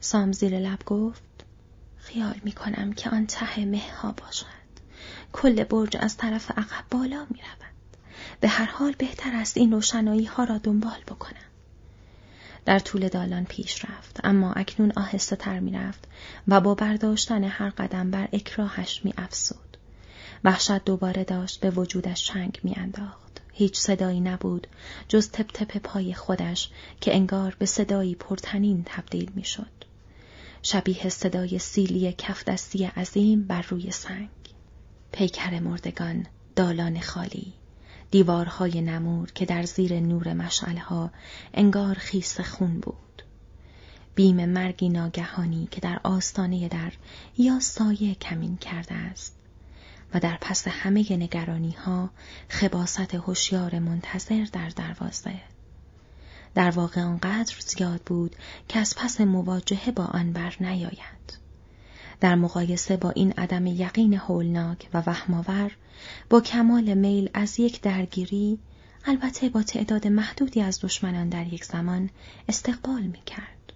سام 0.00 0.32
زیر 0.32 0.58
لب 0.58 0.84
گفت 0.86 1.44
خیال 1.96 2.40
می 2.44 2.52
کنم 2.52 2.92
که 2.92 3.10
آن 3.10 3.26
ته 3.26 3.64
مه 3.64 3.82
ها 4.02 4.12
باشد. 4.12 4.59
کل 5.32 5.64
برج 5.64 5.96
از 6.00 6.16
طرف 6.16 6.50
عقب 6.50 6.84
بالا 6.90 7.26
می 7.30 7.38
رود. 7.40 7.70
به 8.40 8.48
هر 8.48 8.66
حال 8.66 8.94
بهتر 8.98 9.30
است 9.34 9.56
این 9.56 9.72
روشنایی 9.72 10.24
ها 10.24 10.44
را 10.44 10.58
دنبال 10.58 11.00
بکنم. 11.08 11.50
در 12.64 12.78
طول 12.78 13.08
دالان 13.08 13.44
پیش 13.44 13.84
رفت 13.84 14.20
اما 14.24 14.52
اکنون 14.52 14.92
آهسته 14.96 15.36
تر 15.36 15.60
می 15.60 15.72
رفت 15.72 16.04
و 16.48 16.60
با 16.60 16.74
برداشتن 16.74 17.44
هر 17.44 17.70
قدم 17.70 18.10
بر 18.10 18.28
اکراهش 18.32 19.00
می 19.04 19.14
افسود. 19.18 19.76
وحشت 20.44 20.84
دوباره 20.84 21.24
داشت 21.24 21.60
به 21.60 21.70
وجودش 21.70 22.24
چنگ 22.24 22.60
می 22.62 22.74
انداخت. 22.76 23.40
هیچ 23.52 23.78
صدایی 23.78 24.20
نبود 24.20 24.66
جز 25.08 25.30
تپ 25.30 25.50
تپ 25.52 25.78
پای 25.78 26.14
خودش 26.14 26.70
که 27.00 27.14
انگار 27.14 27.56
به 27.58 27.66
صدایی 27.66 28.14
پرتنین 28.14 28.82
تبدیل 28.86 29.30
می 29.34 29.44
شد. 29.44 29.70
شبیه 30.62 31.08
صدای 31.08 31.58
سیلی 31.58 32.12
کف 32.12 32.44
دستی 32.44 32.84
عظیم 32.84 33.42
بر 33.42 33.62
روی 33.62 33.90
سنگ. 33.90 34.28
پیکر 35.12 35.60
مردگان، 35.60 36.26
دالان 36.56 37.00
خالی، 37.00 37.52
دیوارهای 38.10 38.80
نمور 38.80 39.32
که 39.32 39.46
در 39.46 39.62
زیر 39.62 40.00
نور 40.00 40.32
مشعلها 40.32 41.10
انگار 41.54 41.94
خیس 41.94 42.40
خون 42.40 42.80
بود. 42.80 43.22
بیم 44.14 44.48
مرگی 44.48 44.88
ناگهانی 44.88 45.68
که 45.70 45.80
در 45.80 46.00
آستانه 46.04 46.68
در 46.68 46.92
یا 47.38 47.60
سایه 47.60 48.14
کمین 48.14 48.56
کرده 48.56 48.94
است 48.94 49.36
و 50.14 50.20
در 50.20 50.38
پس 50.40 50.68
همه 50.68 51.06
نگرانی 51.10 51.72
ها 51.72 52.10
خباست 52.48 53.14
هوشیار 53.14 53.78
منتظر 53.78 54.46
در 54.52 54.68
دروازه. 54.68 55.40
در 56.54 56.70
واقع 56.70 57.02
آنقدر 57.02 57.54
زیاد 57.58 58.00
بود 58.06 58.36
که 58.68 58.78
از 58.78 58.94
پس 58.96 59.20
مواجهه 59.20 59.90
با 59.90 60.04
آن 60.04 60.32
بر 60.32 60.56
نیاید. 60.60 61.38
در 62.20 62.34
مقایسه 62.34 62.96
با 62.96 63.10
این 63.10 63.32
عدم 63.32 63.66
یقین 63.66 64.14
هولناک 64.14 64.88
و 64.94 65.02
وهمآور 65.06 65.76
با 66.30 66.40
کمال 66.40 66.94
میل 66.94 67.30
از 67.34 67.60
یک 67.60 67.80
درگیری 67.80 68.58
البته 69.04 69.48
با 69.48 69.62
تعداد 69.62 70.06
محدودی 70.06 70.60
از 70.60 70.80
دشمنان 70.80 71.28
در 71.28 71.46
یک 71.46 71.64
زمان 71.64 72.10
استقبال 72.48 73.02
می 73.02 73.22
کرد. 73.26 73.72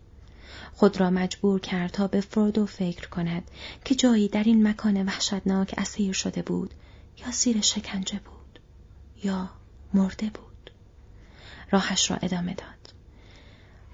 خود 0.75 1.01
را 1.01 1.11
مجبور 1.11 1.61
کرد 1.61 1.91
تا 1.91 2.07
به 2.07 2.21
فرودو 2.21 2.67
فکر 2.67 3.09
کند 3.09 3.43
که 3.85 3.95
جایی 3.95 4.29
در 4.29 4.45
این 4.45 4.69
مکان 4.69 5.03
وحشتناک 5.03 5.75
اسیر 5.79 6.13
شده 6.13 6.43
بود 6.43 6.75
یا 7.19 7.31
زیر 7.31 7.61
شکنجه 7.61 8.21
بود 8.25 8.59
یا 9.25 9.51
مرده 9.95 10.27
بود. 10.27 10.71
راهش 11.71 12.11
را 12.11 12.17
ادامه 12.17 12.55
داد. 12.55 12.74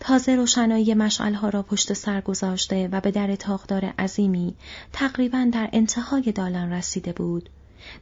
تازه 0.01 0.37
روشنایی 0.37 0.95
مشعلها 0.95 1.49
را 1.49 1.63
پشت 1.63 1.93
سر 1.93 2.21
گذاشته 2.21 2.89
و 2.93 3.01
به 3.01 3.11
در 3.11 3.37
تاقدار 3.37 3.85
عظیمی 3.85 4.55
تقریبا 4.93 5.49
در 5.53 5.69
انتهای 5.73 6.33
دالان 6.33 6.73
رسیده 6.73 7.13
بود 7.13 7.51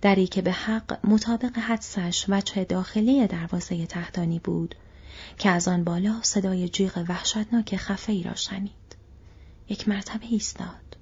دری 0.03 0.27
که 0.27 0.43
به 0.43 0.53
حق 0.53 1.07
مطابق 1.07 1.59
حدسش 1.59 2.25
وجه 2.29 2.65
داخلی 2.65 3.27
دروازه 3.27 3.87
تحتانی 3.87 4.39
بود 4.39 4.75
که 5.39 5.51
از 5.51 5.69
آن 5.69 5.85
بالا 5.85 6.15
صدای 6.23 6.69
جیغ 6.69 7.05
وحشتناک 7.09 7.77
خفه 7.77 8.13
ای 8.13 8.23
را 8.23 8.35
شنید. 8.35 8.73
یک 9.69 9.89
مرتبه 9.89 10.27
ایستاد. 10.27 10.97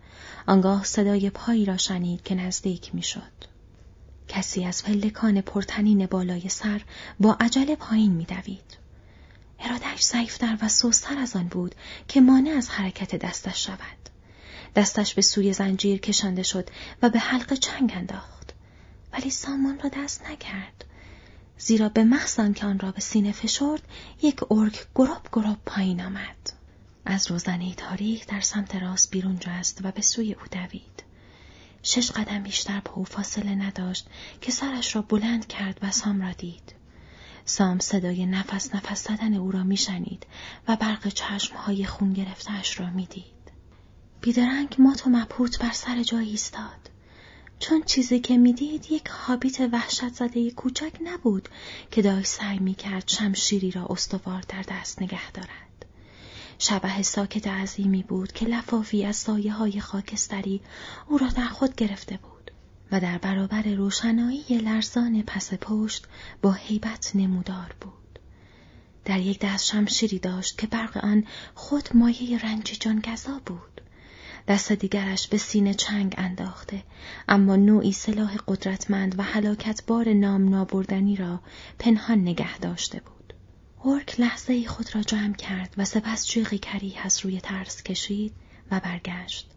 آنگاه 0.46 0.84
صدای 0.84 1.30
پایی 1.30 1.64
را 1.64 1.76
شنید 1.76 2.22
که 2.22 2.34
نزدیک 2.34 2.94
می‌شد. 2.94 3.46
کسی 4.28 4.64
از 4.64 4.84
پلکان 4.84 5.40
پرتنین 5.40 6.06
بالای 6.06 6.48
سر 6.48 6.82
با 7.20 7.36
عجله 7.40 7.76
پایین 7.76 8.12
میدوید. 8.12 8.85
ارادهش 9.60 10.02
ضعیفتر 10.04 10.58
و 10.62 10.68
سوستر 10.68 11.18
از 11.18 11.36
آن 11.36 11.48
بود 11.48 11.74
که 12.08 12.20
مانع 12.20 12.50
از 12.50 12.68
حرکت 12.68 13.16
دستش 13.16 13.66
شود. 13.66 14.08
دستش 14.74 15.14
به 15.14 15.22
سوی 15.22 15.52
زنجیر 15.52 16.00
کشانده 16.00 16.42
شد 16.42 16.70
و 17.02 17.08
به 17.10 17.18
حلق 17.18 17.54
چنگ 17.54 17.92
انداخت. 17.96 18.54
ولی 19.12 19.30
سامان 19.30 19.80
را 19.80 19.90
دست 19.94 20.26
نکرد. 20.30 20.84
زیرا 21.58 21.88
به 21.88 22.04
محض 22.04 22.40
که 22.54 22.66
آن 22.66 22.78
را 22.78 22.90
به 22.92 23.00
سینه 23.00 23.32
فشرد 23.32 23.82
یک 24.22 24.40
ارک 24.50 24.86
گراب 24.94 25.28
گراب 25.32 25.58
پایین 25.66 26.00
آمد. 26.00 26.52
از 27.04 27.30
روزنه 27.30 27.74
تاریک 27.74 28.26
در 28.26 28.40
سمت 28.40 28.74
راست 28.74 29.10
بیرون 29.10 29.38
جست 29.40 29.80
و 29.84 29.90
به 29.90 30.02
سوی 30.02 30.32
او 30.32 30.42
دوید. 30.50 31.02
شش 31.82 32.10
قدم 32.10 32.42
بیشتر 32.42 32.80
به 32.80 32.90
او 32.90 33.04
فاصله 33.04 33.54
نداشت 33.54 34.06
که 34.40 34.52
سرش 34.52 34.96
را 34.96 35.02
بلند 35.02 35.46
کرد 35.46 35.78
و 35.82 35.90
سام 35.90 36.22
را 36.22 36.32
دید. 36.32 36.74
سام 37.48 37.78
صدای 37.78 38.26
نفس 38.26 38.74
نفس 38.74 39.08
زدن 39.08 39.34
او 39.34 39.52
را 39.52 39.62
میشنید 39.62 40.26
و 40.68 40.76
برق 40.76 41.08
چشمهای 41.08 41.84
خون 41.84 42.12
گرفتهاش 42.12 42.80
را 42.80 42.90
می‌دید. 42.90 43.24
بیدرنگ 44.20 44.76
مات 44.78 45.06
و 45.06 45.10
مبهوت 45.10 45.58
بر 45.58 45.72
سر 45.72 46.02
جای 46.02 46.28
ایستاد. 46.28 46.90
چون 47.58 47.82
چیزی 47.82 48.20
که 48.20 48.36
می‌دید 48.36 48.92
یک 48.92 49.08
حابیت 49.08 49.60
وحشت 49.60 50.08
زده 50.08 50.50
کوچک 50.50 50.92
نبود 51.04 51.48
که 51.90 52.02
دای 52.02 52.24
سعی 52.24 52.58
می‌کرد 52.58 53.04
شمشیری 53.08 53.70
را 53.70 53.86
استوار 53.90 54.44
در 54.48 54.62
دست 54.68 55.02
نگه 55.02 55.30
دارد. 55.30 55.86
شبه 56.58 57.02
ساکت 57.02 57.46
عظیمی 57.46 58.02
بود 58.02 58.32
که 58.32 58.46
لفافی 58.46 59.04
از 59.04 59.16
سایه 59.16 59.52
های 59.52 59.80
خاکستری 59.80 60.60
او 61.08 61.18
را 61.18 61.28
در 61.28 61.48
خود 61.48 61.74
گرفته 61.74 62.16
بود 62.16 62.35
و 62.92 63.00
در 63.00 63.18
برابر 63.18 63.62
روشنایی 63.62 64.58
لرزان 64.58 65.22
پس 65.22 65.54
پشت 65.54 66.06
با 66.42 66.52
هیبت 66.52 67.10
نمودار 67.14 67.74
بود. 67.80 68.18
در 69.04 69.20
یک 69.20 69.40
دست 69.40 69.64
شمشیری 69.64 70.18
داشت 70.18 70.58
که 70.58 70.66
برق 70.66 70.96
آن 70.96 71.24
خود 71.54 71.88
مایه 71.94 72.38
رنج 72.38 72.76
جانگذا 72.80 73.40
بود. 73.46 73.80
دست 74.48 74.72
دیگرش 74.72 75.28
به 75.28 75.38
سینه 75.38 75.74
چنگ 75.74 76.14
انداخته 76.18 76.82
اما 77.28 77.56
نوعی 77.56 77.92
سلاح 77.92 78.36
قدرتمند 78.48 79.14
و 79.18 79.24
بار 79.86 80.12
نام 80.12 80.48
نابردنی 80.48 81.16
را 81.16 81.40
پنهان 81.78 82.18
نگه 82.18 82.58
داشته 82.58 83.00
بود. 83.00 83.32
اورک 83.82 84.20
لحظه 84.20 84.66
خود 84.66 84.94
را 84.94 85.02
جمع 85.02 85.34
کرد 85.34 85.74
و 85.76 85.84
سپس 85.84 86.26
جیغی 86.26 86.58
کریه 86.58 87.00
از 87.06 87.24
روی 87.24 87.40
ترس 87.40 87.82
کشید 87.82 88.32
و 88.70 88.80
برگشت 88.80 89.50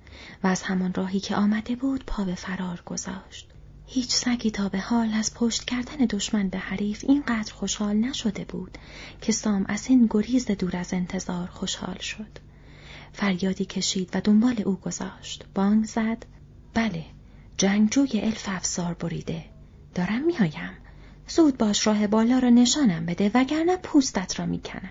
و 0.44 0.48
از 0.48 0.64
همان 0.64 0.94
راهی 0.94 1.20
که 1.20 1.36
آمده 1.36 1.76
بود 1.76 2.06
پا 2.06 2.24
به 2.24 2.36
فرار 2.36 2.84
گذاشت. 2.86 3.50
هیچ 3.86 4.16
سگی 4.16 4.52
تا 4.52 4.70
به 4.70 4.80
حال 4.80 5.14
از 5.14 5.34
پشت 5.34 5.66
کردن 5.66 6.06
دشمن 6.10 6.50
به 6.50 6.58
حریف 6.58 7.06
اینقدر 7.08 7.54
خوشحال 7.54 7.96
نشده 7.96 8.46
بود 8.46 8.78
که 9.22 9.32
سام 9.32 9.66
از 9.70 9.88
این 9.88 10.08
گریز 10.10 10.46
دور 10.46 10.78
از 10.78 10.94
انتظار 10.94 11.48
خوشحال 11.48 11.98
شد. 11.98 12.40
فریادی 13.14 13.66
کشید 13.66 14.10
و 14.14 14.22
دنبال 14.22 14.62
او 14.66 14.76
گذاشت. 14.76 15.46
بانگ 15.56 15.86
زد. 15.86 16.26
بله، 16.74 17.06
جنگجوی 17.58 18.22
الف 18.22 18.46
افسار 18.48 18.94
بریده. 18.94 19.46
دارم 19.96 20.26
میآیم. 20.26 20.78
زود 21.28 21.58
باش 21.58 21.88
راه 21.88 22.08
بالا 22.08 22.40
را 22.40 22.50
نشانم 22.50 23.06
بده 23.06 23.32
وگرنه 23.34 23.78
پوستت 23.78 24.40
را 24.40 24.46
می‌کنم. 24.46 24.90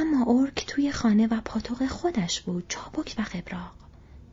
اما 0.00 0.24
اورک 0.24 0.66
توی 0.66 0.92
خانه 0.92 1.26
و 1.26 1.40
پاتوق 1.44 1.86
خودش 1.86 2.40
بود 2.40 2.64
چابک 2.68 3.14
و 3.18 3.22
قبراق. 3.22 3.74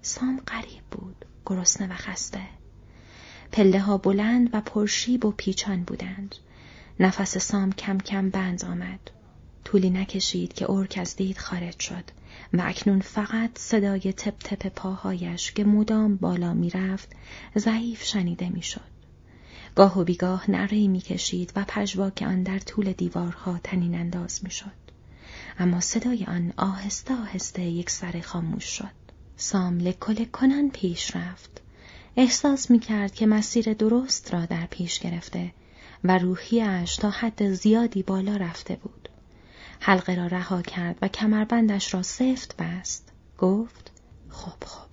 سام 0.01 0.41
قریب 0.47 0.83
بود، 0.91 1.25
گرسنه 1.45 1.87
و 1.87 1.95
خسته. 1.95 2.41
پله 3.51 3.79
ها 3.79 3.97
بلند 3.97 4.49
و 4.53 4.61
پرشیب 4.61 5.25
و 5.25 5.31
پیچان 5.31 5.83
بودند. 5.83 6.35
نفس 6.99 7.37
سام 7.37 7.71
کم 7.71 7.97
کم 7.97 8.29
بند 8.29 8.65
آمد. 8.65 8.99
طولی 9.63 9.89
نکشید 9.89 10.53
که 10.53 10.71
ارک 10.71 10.97
از 11.01 11.15
دید 11.15 11.37
خارج 11.37 11.79
شد 11.79 12.03
و 12.53 12.61
اکنون 12.65 12.99
فقط 12.99 13.57
صدای 13.57 13.99
تپ 13.99 14.37
تپ 14.39 14.67
پاهایش 14.67 15.51
که 15.51 15.63
مدام 15.63 16.15
بالا 16.15 16.53
می‌رفت 16.53 17.09
ضعیف 17.57 18.03
شنیده 18.03 18.49
می‌شد. 18.49 18.95
گاه 19.75 19.99
و 19.99 20.03
بیگاه 20.03 20.51
نره 20.51 20.87
می‌کشید 20.87 21.53
و 21.55 21.65
پژواک 21.67 22.23
آن 22.27 22.43
در 22.43 22.59
طول 22.59 22.91
دیوارها 22.91 23.59
تنین 23.63 23.95
انداز 23.95 24.43
می‌شد. 24.43 24.84
اما 25.59 25.79
صدای 25.79 26.25
آن 26.25 26.53
آهسته 26.57 27.13
آهسته 27.13 27.61
یک 27.61 27.89
سر 27.89 28.21
خاموش 28.21 28.65
شد. 28.65 28.91
سام 29.37 29.77
لکل 29.77 30.25
کنان 30.25 30.69
پیش 30.69 31.15
رفت. 31.15 31.61
احساس 32.17 32.71
می 32.71 32.79
کرد 32.79 33.13
که 33.13 33.25
مسیر 33.25 33.73
درست 33.73 34.33
را 34.33 34.45
در 34.45 34.65
پیش 34.65 34.99
گرفته 34.99 35.53
و 36.03 36.17
روحیش 36.17 36.95
تا 36.95 37.09
حد 37.09 37.51
زیادی 37.51 38.03
بالا 38.03 38.37
رفته 38.37 38.75
بود. 38.75 39.09
حلقه 39.79 40.15
را 40.15 40.27
رها 40.27 40.61
کرد 40.61 40.97
و 41.01 41.07
کمربندش 41.07 41.93
را 41.93 42.01
سفت 42.01 42.55
بست. 42.57 43.11
گفت 43.37 43.91
خب 44.29 44.63
خب 44.65 44.85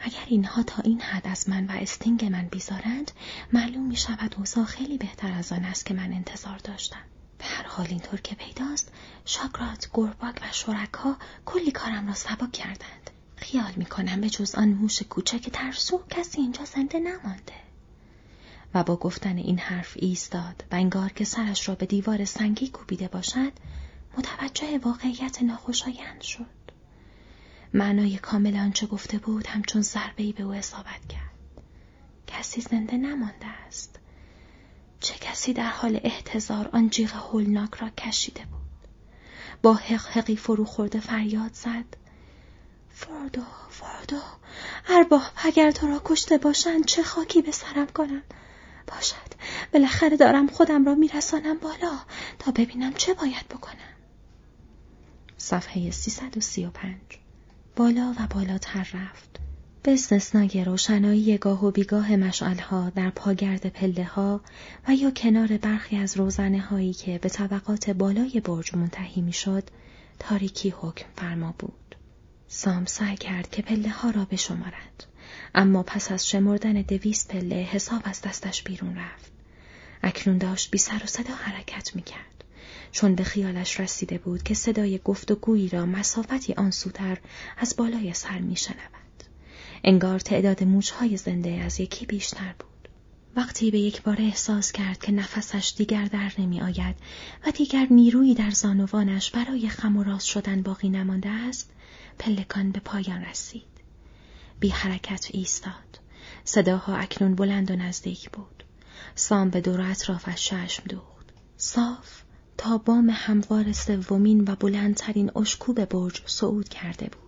اگر 0.00 0.24
اینها 0.26 0.62
تا 0.62 0.82
این 0.82 1.00
حد 1.00 1.26
از 1.26 1.48
من 1.48 1.66
و 1.66 1.70
استینگ 1.70 2.24
من 2.24 2.48
بیزارند 2.50 3.10
معلوم 3.52 3.86
می 3.86 3.96
شود 3.96 4.34
اوضاع 4.38 4.64
خیلی 4.64 4.98
بهتر 4.98 5.32
از 5.32 5.52
آن 5.52 5.64
است 5.64 5.86
که 5.86 5.94
من 5.94 6.12
انتظار 6.12 6.58
داشتم. 6.58 7.04
به 7.38 7.44
هر 7.44 7.66
حال 7.66 7.86
اینطور 7.88 8.20
که 8.20 8.34
پیداست 8.34 8.92
شاگرات، 9.24 9.90
گرباک 9.94 10.36
و 10.42 10.52
شرکها 10.52 11.16
کلی 11.46 11.70
کارم 11.70 12.06
را 12.06 12.14
سبک 12.14 12.52
کردند. 12.52 13.10
خیال 13.36 13.72
می 13.76 13.86
کنم 13.86 14.20
به 14.20 14.30
جز 14.30 14.54
آن 14.54 14.68
موش 14.68 15.02
کوچک 15.02 15.50
ترسو 15.50 16.02
کسی 16.10 16.40
اینجا 16.40 16.64
زنده 16.64 16.98
نمانده. 16.98 17.52
و 18.74 18.84
با 18.84 18.96
گفتن 18.96 19.36
این 19.36 19.58
حرف 19.58 19.92
ایستاد 19.96 20.64
و 20.72 20.74
انگار 20.74 21.12
که 21.12 21.24
سرش 21.24 21.68
را 21.68 21.74
به 21.74 21.86
دیوار 21.86 22.24
سنگی 22.24 22.68
کوبیده 22.68 23.08
باشد 23.08 23.52
متوجه 24.18 24.78
واقعیت 24.78 25.42
ناخوشایند 25.42 26.20
شد. 26.20 26.46
معنای 27.74 28.18
کامل 28.18 28.56
آنچه 28.56 28.86
گفته 28.86 29.18
بود 29.18 29.46
همچون 29.46 29.82
ضربهای 29.82 30.32
به 30.32 30.42
او 30.42 30.52
اصابت 30.52 31.08
کرد. 31.08 31.62
کسی 32.26 32.60
زنده 32.60 32.96
نمانده 32.96 33.46
است. 33.46 33.97
چه 35.00 35.14
کسی 35.14 35.52
در 35.52 35.70
حال 35.70 36.00
احتضار 36.04 36.70
آن 36.72 36.90
جیغ 36.90 37.12
هولناک 37.12 37.74
را 37.74 37.90
کشیده 37.90 38.40
بود. 38.40 38.88
با 39.62 39.74
حقحقی 39.74 40.36
فرو 40.36 40.64
خورده 40.64 41.00
فریاد 41.00 41.54
زد. 41.54 41.96
فردو 42.90 43.42
فردو 43.70 44.20
ارباب 44.88 45.22
اگر 45.36 45.70
تو 45.70 45.86
را 45.86 46.02
کشته 46.04 46.38
باشند 46.38 46.84
چه 46.84 47.02
خاکی 47.02 47.42
به 47.42 47.52
سرم 47.52 47.86
کنم 47.86 48.22
باشد 48.86 49.34
بالاخره 49.72 50.16
دارم 50.16 50.46
خودم 50.46 50.84
را 50.84 50.94
میرسانم 50.94 51.58
بالا 51.58 51.98
تا 52.38 52.50
ببینم 52.50 52.94
چه 52.94 53.14
باید 53.14 53.48
بکنم 53.48 53.94
صفحه 55.38 55.90
335 55.90 56.96
بالا 57.76 58.14
و 58.20 58.26
بالاتر 58.26 58.86
رفت. 58.94 59.40
به 59.82 59.92
استثنای 59.92 60.64
روشنایی 60.64 61.38
گاه 61.38 61.64
و 61.64 61.70
بیگاه 61.70 62.16
مشعلها 62.16 62.90
در 62.90 63.10
پاگرد 63.10 63.66
پله 63.66 64.04
ها 64.04 64.40
و 64.88 64.94
یا 64.94 65.10
کنار 65.10 65.46
برخی 65.46 65.96
از 65.96 66.16
روزنه 66.16 66.60
هایی 66.60 66.92
که 66.92 67.18
به 67.18 67.28
طبقات 67.28 67.90
بالای 67.90 68.40
برج 68.44 68.74
منتهی 68.74 69.22
می‌شد، 69.22 69.64
تاریکی 70.18 70.70
حکم 70.70 71.06
فرما 71.16 71.54
بود. 71.58 71.94
سام 72.48 72.86
سعی 72.86 73.16
کرد 73.16 73.50
که 73.50 73.62
پله 73.62 73.88
ها 73.88 74.10
را 74.10 74.24
بشمارد، 74.24 75.06
اما 75.54 75.82
پس 75.82 76.12
از 76.12 76.28
شمردن 76.28 76.72
دویست 76.72 77.28
پله 77.28 77.56
حساب 77.56 78.02
از 78.04 78.20
دستش 78.20 78.62
بیرون 78.62 78.96
رفت. 78.96 79.32
اکنون 80.02 80.38
داشت 80.38 80.70
بی 80.70 80.78
سر 80.78 81.00
و 81.04 81.06
صدا 81.06 81.34
حرکت 81.34 81.96
می 81.96 82.02
کرد. 82.02 82.44
چون 82.92 83.14
به 83.14 83.24
خیالش 83.24 83.80
رسیده 83.80 84.18
بود 84.18 84.42
که 84.42 84.54
صدای 84.54 84.98
گفت 84.98 85.30
و 85.30 85.34
گویی 85.34 85.68
را 85.68 85.86
مسافتی 85.86 86.54
آن 86.54 86.70
سوتر 86.70 87.18
از 87.58 87.76
بالای 87.76 88.14
سر 88.14 88.38
می. 88.38 88.56
انگار 89.84 90.18
تعداد 90.18 90.64
موجهای 90.64 91.16
زنده 91.16 91.50
از 91.50 91.80
یکی 91.80 92.06
بیشتر 92.06 92.54
بود. 92.58 92.88
وقتی 93.36 93.70
به 93.70 93.78
یک 93.78 94.02
بار 94.02 94.16
احساس 94.18 94.72
کرد 94.72 94.98
که 94.98 95.12
نفسش 95.12 95.74
دیگر 95.76 96.04
در 96.04 96.32
نمی 96.38 96.60
آید 96.60 96.96
و 97.46 97.50
دیگر 97.50 97.86
نیرویی 97.90 98.34
در 98.34 98.50
زانوانش 98.50 99.30
برای 99.30 99.68
خم 99.68 99.96
و 99.96 100.02
راست 100.02 100.26
شدن 100.26 100.62
باقی 100.62 100.88
نمانده 100.88 101.28
است، 101.28 101.70
پلکان 102.18 102.70
به 102.72 102.80
پایان 102.80 103.24
رسید. 103.24 103.62
بی 104.60 104.68
حرکت 104.68 105.28
ایستاد. 105.32 105.98
صداها 106.44 106.96
اکنون 106.96 107.34
بلند 107.34 107.70
و 107.70 107.76
نزدیک 107.76 108.30
بود. 108.30 108.64
سام 109.14 109.50
به 109.50 109.60
دور 109.60 109.80
اطرافش 109.80 110.48
چشم 110.48 110.82
دوخت. 110.88 111.26
صاف 111.56 112.22
تا 112.56 112.78
بام 112.78 113.10
هموار 113.10 113.72
سومین 113.72 114.44
و 114.48 114.56
بلندترین 114.56 115.30
اشکوب 115.36 115.84
برج 115.84 116.22
صعود 116.26 116.68
کرده 116.68 117.06
بود. 117.06 117.27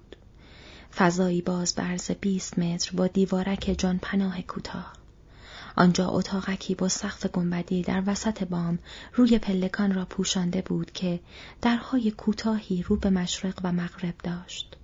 فضایی 0.96 1.42
باز 1.42 1.74
برز 1.74 2.10
20 2.10 2.58
متر 2.58 2.90
با 2.96 3.06
دیوارک 3.06 3.74
جان 3.78 3.98
پناه 4.02 4.42
کوتاه. 4.42 4.92
آنجا 5.76 6.08
اتاقکی 6.08 6.74
با 6.74 6.88
سقف 6.88 7.26
گنبدی 7.26 7.82
در 7.82 8.02
وسط 8.06 8.44
بام 8.44 8.78
روی 9.14 9.38
پلکان 9.38 9.94
را 9.94 10.04
پوشانده 10.04 10.62
بود 10.62 10.92
که 10.92 11.20
درهای 11.62 12.10
کوتاهی 12.10 12.82
رو 12.82 12.96
به 12.96 13.10
مشرق 13.10 13.60
و 13.64 13.72
مغرب 13.72 14.14
داشت. 14.24 14.76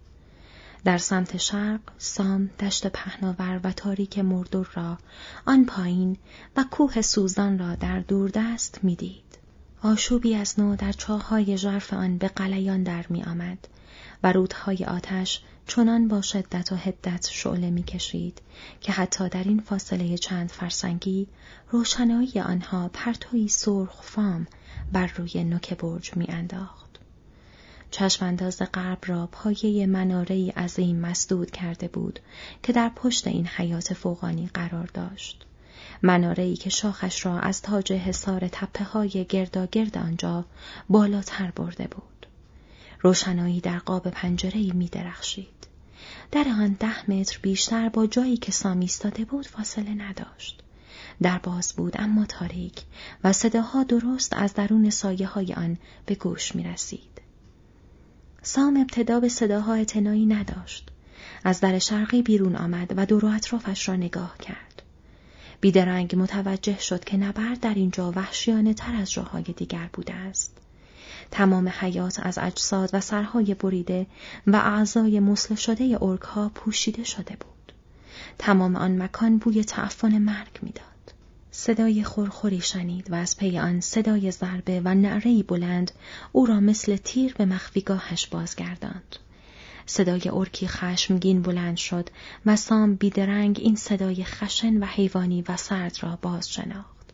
در 0.85 0.99
سمت 0.99 1.37
شرق 1.37 1.81
سام 1.99 2.51
دشت 2.61 2.87
پهناور 2.87 3.61
و 3.64 3.73
تاریک 3.73 4.19
مردور 4.19 4.71
را 4.75 4.99
آن 5.47 5.64
پایین 5.64 6.16
و 6.57 6.64
کوه 6.71 7.03
سوزان 7.03 7.59
را 7.59 7.75
در 7.75 8.01
دوردست 8.01 8.79
می‌دید. 8.83 9.38
آشوبی 9.83 10.35
از 10.35 10.61
نو 10.61 10.77
در 10.77 10.92
چاههای 10.92 11.59
ژرف 11.59 11.92
آن 11.92 12.19
به 12.19 12.29
قلیان 12.29 12.83
در 12.83 13.04
می 13.09 13.23
آمد 13.23 13.69
و 14.23 14.33
رودهای 14.33 14.85
آتش 14.85 15.40
چنان 15.67 16.08
با 16.08 16.23
شدت 16.23 16.73
و 16.73 16.77
هدت 16.77 17.29
شعله 17.31 17.71
می 17.71 17.83
کشید 17.83 18.40
که 18.81 18.92
حتی 18.92 19.29
در 19.29 19.44
این 19.44 19.60
فاصله 19.60 20.19
چند 20.19 20.50
فرسنگی 20.50 21.29
روشنایی 21.71 22.40
آنها 22.40 22.90
پرتوی 22.92 23.48
سرخ 23.48 24.02
فام 24.02 24.46
بر 24.92 25.06
روی 25.06 25.44
نوک 25.44 25.75
برج 25.75 26.17
می 26.17 26.27
انداخت. 26.29 26.87
چشمانداز 27.90 28.62
غرب 28.75 28.98
را 29.06 29.29
پایه 29.33 29.87
مناره 29.87 30.50
عظیم 30.50 30.96
مسدود 30.96 31.50
کرده 31.50 31.88
بود 31.88 32.21
که 32.62 32.73
در 32.73 32.88
پشت 32.96 33.27
این 33.27 33.46
حیات 33.46 33.94
فوقانی 33.94 34.50
قرار 34.54 34.90
داشت. 34.94 35.46
منارهی 36.02 36.56
که 36.56 36.71
شاخش 36.71 37.27
را 37.27 37.40
از 37.40 37.62
تاج 37.62 37.92
حصار 37.92 38.48
تپه 38.52 38.85
های 38.85 39.27
گرداگرد 39.29 39.98
آنجا 39.98 40.44
بالاتر 40.88 41.50
برده 41.50 41.87
بود. 41.87 42.15
روشنایی 43.01 43.61
در 43.61 43.79
قاب 43.79 44.11
پنجره 44.11 44.73
می 44.73 44.88
درخشید. 44.88 45.67
در 46.33 46.44
آن 46.49 46.77
ده 46.81 47.11
متر 47.11 47.38
بیشتر 47.42 47.88
با 47.88 48.07
جایی 48.07 48.37
که 48.37 48.53
سام 48.53 48.81
ایستاده 48.81 49.25
بود 49.25 49.47
فاصله 49.47 49.94
نداشت. 49.94 50.63
در 51.23 51.38
باز 51.38 51.73
بود 51.73 51.92
اما 51.99 52.25
تاریک 52.25 52.83
و 53.25 53.33
صداها 53.33 53.83
درست 53.83 54.33
از 54.37 54.55
درون 54.55 54.90
سایه 54.90 55.27
های 55.27 55.55
آن 55.55 55.79
به 56.07 56.15
گوش 56.15 56.55
می 56.55 56.65
رسید. 56.65 57.21
سام 58.42 58.77
ابتدا 58.77 59.21
به 59.21 59.29
صداها 59.29 59.75
اعتنایی 59.75 60.27
نداشت. 60.27 60.90
از 61.44 61.61
در 61.61 61.79
شرقی 61.79 62.23
بیرون 62.23 62.57
آمد 62.57 62.94
و 62.97 63.07
دور 63.07 63.27
اطرافش 63.27 63.88
را 63.88 63.97
نگاه 63.97 64.38
کرد. 64.38 64.83
بیدرنگ 65.61 66.17
متوجه 66.17 66.79
شد 66.81 67.05
که 67.05 67.17
نبرد 67.17 67.61
در 67.61 67.75
اینجا 67.75 68.13
وحشیانه 68.13 68.75
تر 68.75 68.94
از 68.94 69.13
جاهای 69.13 69.42
دیگر 69.42 69.90
بوده 69.92 70.15
است. 70.15 70.57
تمام 71.31 71.68
حیات 71.68 72.20
از 72.22 72.38
اجساد 72.38 72.90
و 72.92 73.00
سرهای 73.00 73.54
بریده 73.54 74.06
و 74.46 74.56
اعضای 74.56 75.20
مسل 75.20 75.54
شده 75.54 75.98
ارک 76.02 76.52
پوشیده 76.54 77.04
شده 77.04 77.37
بود. 77.37 77.72
تمام 78.38 78.77
آن 78.77 79.02
مکان 79.02 79.38
بوی 79.38 79.64
تعفن 79.64 80.18
مرگ 80.18 80.58
می‌داد. 80.62 80.87
صدای 81.50 82.04
خورخوری 82.04 82.60
شنید 82.60 83.10
و 83.10 83.14
از 83.14 83.37
پی 83.37 83.58
آن 83.58 83.81
صدای 83.81 84.31
ضربه 84.31 84.81
و 84.85 84.94
نعرهای 84.94 85.42
بلند 85.42 85.90
او 86.33 86.46
را 86.46 86.60
مثل 86.60 86.96
تیر 86.96 87.35
به 87.35 87.44
مخفیگاهش 87.44 88.27
بازگرداند. 88.27 89.16
صدای 89.87 90.29
ارکی 90.33 90.68
خشمگین 90.68 91.42
بلند 91.42 91.77
شد 91.77 92.08
و 92.46 92.56
سام 92.56 92.94
بیدرنگ 92.94 93.58
این 93.62 93.77
صدای 93.77 94.24
خشن 94.24 94.77
و 94.77 94.85
حیوانی 94.85 95.42
و 95.48 95.56
سرد 95.56 95.96
را 96.00 96.18
باز 96.22 96.52
شناخت. 96.52 97.06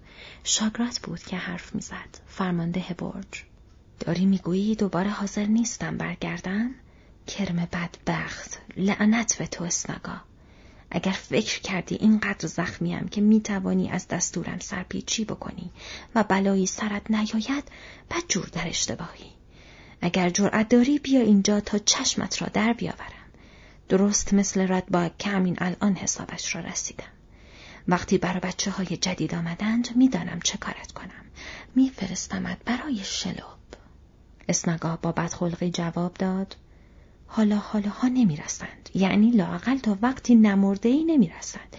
شاگرات 0.45 1.01
بود 1.01 1.21
که 1.21 1.37
حرف 1.37 1.75
می‌زد. 1.75 2.19
فرمانده 2.27 2.85
برج. 2.99 3.45
داری 4.01 4.27
می‌گویی 4.27 4.75
دوباره 4.75 5.11
حاضر 5.11 5.47
نیستم 5.47 5.97
برگردم؟ 5.97 6.71
کرم 7.27 7.69
بدبخت 7.73 8.59
لعنت 8.77 9.39
به 9.39 9.47
تو 9.47 9.65
اسناگا. 9.65 10.21
اگر 10.91 11.13
فکر 11.13 11.61
کردی 11.61 11.95
اینقدر 11.95 12.49
زخمیم 12.49 13.09
که 13.09 13.21
می‌توانی 13.21 13.91
از 13.91 14.09
دستورم 14.09 14.59
سرپیچی 14.59 15.25
بکنی 15.25 15.71
و 16.15 16.23
بلایی 16.23 16.67
سرت 16.67 17.11
نیاید 17.11 17.65
بد 18.11 18.23
جور 18.29 18.49
در 18.53 18.69
اشتباهی. 18.69 19.31
اگر 20.01 20.31
جرأت 20.31 20.69
داری 20.69 20.99
بیا 20.99 21.21
اینجا 21.21 21.61
تا 21.61 21.79
چشمت 21.79 22.43
را 22.43 22.49
در 22.49 22.73
بیاورم. 22.73 23.13
درست 23.89 24.35
مثل 24.35 24.73
ردباگ 24.73 25.13
که 25.19 25.31
همین 25.31 25.57
الان 25.59 25.95
حسابش 25.95 26.55
را 26.55 26.61
رسیدم. 26.61 27.05
وقتی 27.89 28.19
برای 28.19 28.41
بچه 28.41 28.71
های 28.71 28.87
جدید 28.87 29.35
آمدند 29.35 29.97
می‌دانم 29.97 30.41
چه 30.41 30.59
کارت 30.59 30.93
کنم. 30.93 31.25
میفرستمت 31.75 32.59
برای 32.65 33.01
شلوب 33.05 33.62
اسنگا 34.49 34.99
با 35.03 35.13
بدخلقی 35.13 35.71
جواب 35.71 36.15
داد 36.15 36.57
حالا 37.27 37.57
حالا 37.57 37.89
ها 37.89 38.09
نمی 38.09 38.37
رسند. 38.37 38.91
یعنی 38.95 39.31
لاقل 39.31 39.79
تا 39.79 39.99
وقتی 40.03 40.35
نمرده 40.35 40.89
ای 40.89 41.05
نمی 41.05 41.33
رسند. 41.39 41.77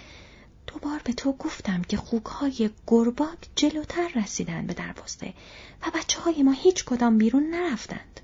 دوبار 0.67 1.01
به 1.03 1.13
تو 1.13 1.33
گفتم 1.33 1.81
که 1.81 1.97
خوک 1.97 2.25
های 2.25 2.69
گرباک 2.87 3.37
جلوتر 3.55 4.07
رسیدن 4.15 4.65
به 4.67 4.73
دروازه 4.73 5.33
و 5.81 5.91
بچه 5.95 6.19
های 6.19 6.43
ما 6.43 6.51
هیچ 6.51 6.85
کدام 6.85 7.17
بیرون 7.17 7.43
نرفتند. 7.43 8.19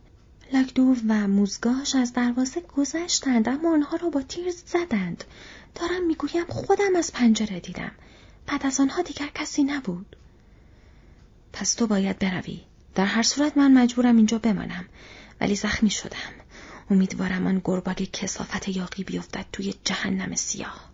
لاکدو 0.54 0.96
و 1.08 1.28
موزگاش 1.28 1.96
از 1.96 2.14
دروازه 2.14 2.62
گذشتند 2.62 3.50
اما 3.50 3.74
آنها 3.74 3.98
را 3.98 4.10
با 4.10 4.22
تیر 4.22 4.52
زدند. 4.52 5.24
دارم 5.76 6.06
می‌گویم 6.08 6.46
خودم 6.50 6.96
از 6.96 7.14
پنجره 7.14 7.60
دیدم. 7.60 7.92
بعد 8.48 8.66
از 8.66 8.80
آنها 8.80 9.02
دیگر 9.02 9.30
کسی 9.36 9.64
نبود. 9.64 10.16
پس 11.54 11.74
تو 11.74 11.88
باید 11.88 12.20
بروی. 12.20 12.62
در 13.00 13.06
هر 13.06 13.24
صورت 13.24 13.58
من 13.58 13.74
مجبورم 13.74 14.18
اینجا 14.18 14.38
بمانم. 14.38 14.86
ولی 15.42 15.56
زخمی 15.56 15.90
شدم. 15.90 16.34
امیدوارم 16.90 17.48
آن 17.48 17.62
گرباگ 17.64 18.04
کسافت 18.14 18.68
یاقی 18.68 19.04
بیفتد 19.04 19.46
توی 19.52 19.74
جهنم 19.84 20.36
سیاه. 20.36 20.90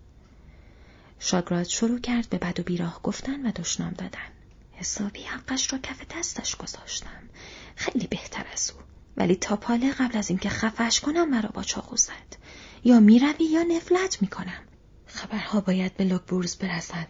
شاگراد 1.20 1.64
شروع 1.64 2.00
کرد 2.00 2.30
به 2.30 2.38
بد 2.38 2.60
و 2.60 2.64
بیراه 2.64 3.00
گفتن 3.04 3.46
و 3.46 3.52
دشنام 3.52 3.94
دادن. 3.94 4.32
حسابی 4.74 5.24
حقش 5.24 5.74
را 5.74 5.80
کف 5.80 6.02
دستش 6.18 6.56
گذاشتم. 6.56 7.30
خیلی 7.76 8.08
بهتر 8.08 8.46
از 8.54 8.72
او. 8.72 8.82
ولی 9.18 9.36
تا 9.36 9.56
پاله 9.56 9.92
قبل 9.92 10.18
از 10.18 10.30
اینکه 10.30 10.50
خفش 10.50 11.00
کنم 11.00 11.30
مرا 11.30 11.50
با 11.54 11.64
چاقو 11.64 11.98
زد. 11.98 12.38
یا 12.84 13.00
می‌روی 13.00 13.46
یا 13.46 13.64
نفلت 13.64 14.22
می‌کنم. 14.22 14.64
خبرها 15.08 15.62
باید 15.62 15.98
به 15.98 16.04
لوکبورز 16.04 16.56
برسد 16.56 17.08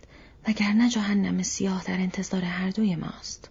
وگرنه 0.47 0.89
جهنم 0.89 1.43
سیاه 1.43 1.83
در 1.83 1.97
انتظار 1.97 2.41
هر 2.41 2.69
دوی 2.69 2.95
ماست. 2.95 3.49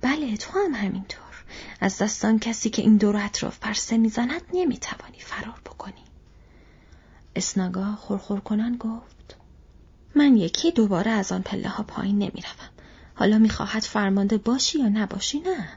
بله 0.00 0.36
تو 0.36 0.58
هم 0.58 0.74
همینطور. 0.74 1.44
از 1.80 1.98
دستان 1.98 2.38
کسی 2.38 2.70
که 2.70 2.82
این 2.82 2.96
دورت 2.96 3.42
را 3.42 3.50
فرسه 3.50 3.96
می‌زند 3.96 4.42
نمی‌توانی 4.52 5.18
فرار 5.20 5.60
بکنی. 5.66 6.04
اسناگا 7.36 7.94
خورخور 7.94 8.40
کنان 8.40 8.76
گفت 8.76 9.36
من 10.14 10.36
یکی 10.36 10.70
دوباره 10.70 11.10
از 11.10 11.32
آن 11.32 11.42
پله 11.42 11.68
ها 11.68 11.82
پایین 11.82 12.18
نمی‌روم. 12.18 12.70
حالا 13.14 13.38
می‌خواهد 13.38 13.82
فرمانده 13.82 14.38
باشی 14.38 14.78
یا 14.78 14.88
نباشی 14.88 15.40
نه. 15.40 15.68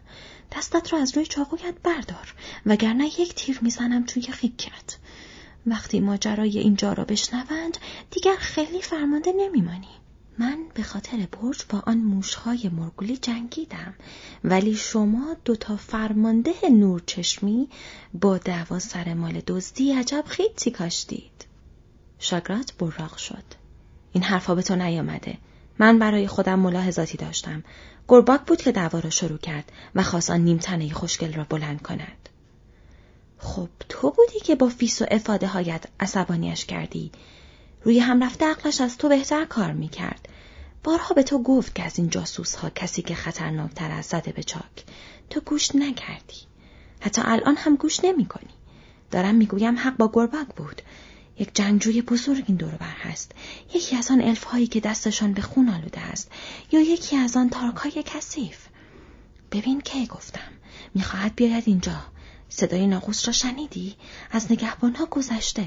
دستت 0.51 0.93
را 0.93 0.99
از 0.99 1.17
روی 1.17 1.25
چاقویت 1.25 1.75
بردار 1.83 2.33
وگرنه 2.65 3.05
یک 3.05 3.35
تیر 3.35 3.59
می‌زنم 3.61 4.03
توی 4.03 4.21
خیکت. 4.21 4.97
وقتی 5.67 5.99
ماجرای 5.99 6.59
اینجا 6.59 6.93
را 6.93 7.05
بشنوند 7.05 7.77
دیگر 8.11 8.35
خیلی 8.35 8.81
فرمانده 8.81 9.33
نمیمانی. 9.37 9.87
من 10.37 10.57
به 10.73 10.83
خاطر 10.83 11.17
برج 11.17 11.63
با 11.69 11.83
آن 11.87 11.97
موشهای 11.97 12.69
مرگولی 12.69 13.17
جنگیدم. 13.17 13.93
ولی 14.43 14.75
شما 14.75 15.35
دوتا 15.45 15.75
فرمانده 15.77 16.53
نورچشمی 16.71 17.69
با 18.13 18.37
دعوا 18.37 18.79
سر 18.79 19.13
مال 19.13 19.41
دزدی 19.47 19.93
عجب 19.93 20.23
خیتی 20.27 20.71
کاشتید 20.71 21.45
شاگرات 22.19 22.73
براق 22.73 23.17
شد. 23.17 23.43
این 24.13 24.23
حرفا 24.23 24.55
به 24.55 24.61
تو 24.61 24.75
نیامده. 24.75 25.37
من 25.79 25.99
برای 25.99 26.27
خودم 26.27 26.59
ملاحظاتی 26.59 27.17
داشتم. 27.17 27.63
گرباک 28.07 28.41
بود 28.41 28.61
که 28.61 28.71
دعوا 28.71 28.99
را 28.99 29.09
شروع 29.09 29.37
کرد 29.37 29.71
و 29.95 30.03
خواست 30.03 30.29
آن 30.29 30.39
نیمتنه 30.41 30.93
خوشگل 30.93 31.33
را 31.33 31.43
بلند 31.43 31.81
کند. 31.81 32.29
خب 33.37 33.69
تو 33.89 34.11
بودی 34.11 34.39
که 34.39 34.55
با 34.55 34.69
فیس 34.69 35.01
و 35.01 35.05
افاده 35.11 35.47
هایت 35.47 35.85
عصبانیش 35.99 36.65
کردی. 36.65 37.11
روی 37.85 37.99
هم 37.99 38.23
رفته 38.23 38.45
عقلش 38.45 38.81
از 38.81 38.97
تو 38.97 39.09
بهتر 39.09 39.45
کار 39.45 39.71
می‌کرد. 39.71 40.29
بارها 40.83 41.15
به 41.15 41.23
تو 41.23 41.43
گفت 41.43 41.75
که 41.75 41.83
از 41.83 41.99
این 41.99 42.09
جاسوس 42.09 42.55
ها 42.55 42.69
کسی 42.69 43.01
که 43.01 43.15
خطرناکتر 43.15 43.91
از 43.91 44.05
زده 44.05 44.31
به 44.31 44.43
چاک. 44.43 44.83
تو 45.29 45.39
گوش 45.39 45.75
نکردی. 45.75 46.37
حتی 46.99 47.21
الان 47.25 47.55
هم 47.57 47.75
گوش 47.75 48.03
نمی 48.03 48.25
کنی. 48.25 48.53
دارم 49.11 49.35
می‌گویم 49.35 49.77
حق 49.77 49.97
با 49.97 50.11
گربک 50.13 50.55
بود. 50.55 50.81
یک 51.39 51.55
جنگجوی 51.55 52.01
بزرگ 52.01 52.43
این 52.47 52.57
دور 52.57 52.71
بر 52.71 52.95
هست. 53.01 53.31
یکی 53.73 53.95
از 53.95 54.11
آن 54.11 54.21
الف 54.21 54.43
هایی 54.43 54.67
که 54.67 54.79
دستشان 54.79 55.33
به 55.33 55.41
خون 55.41 55.69
آلوده 55.69 56.01
است. 56.01 56.31
یا 56.71 56.81
یکی 56.81 57.15
از 57.15 57.37
آن 57.37 57.49
تارک 57.49 57.75
های 57.75 58.03
کثیف. 58.05 58.57
ببین 59.51 59.81
کی 59.81 60.07
گفتم. 60.07 60.51
می‌خواهد 60.93 61.35
بیاید 61.35 61.63
اینجا. 61.67 61.97
صدای 62.49 62.87
ناقوس 62.87 63.27
را 63.27 63.33
شنیدی؟ 63.33 63.95
از 64.31 64.51
نگهبان 64.51 64.95
ها 64.95 65.05
گذشته. 65.05 65.65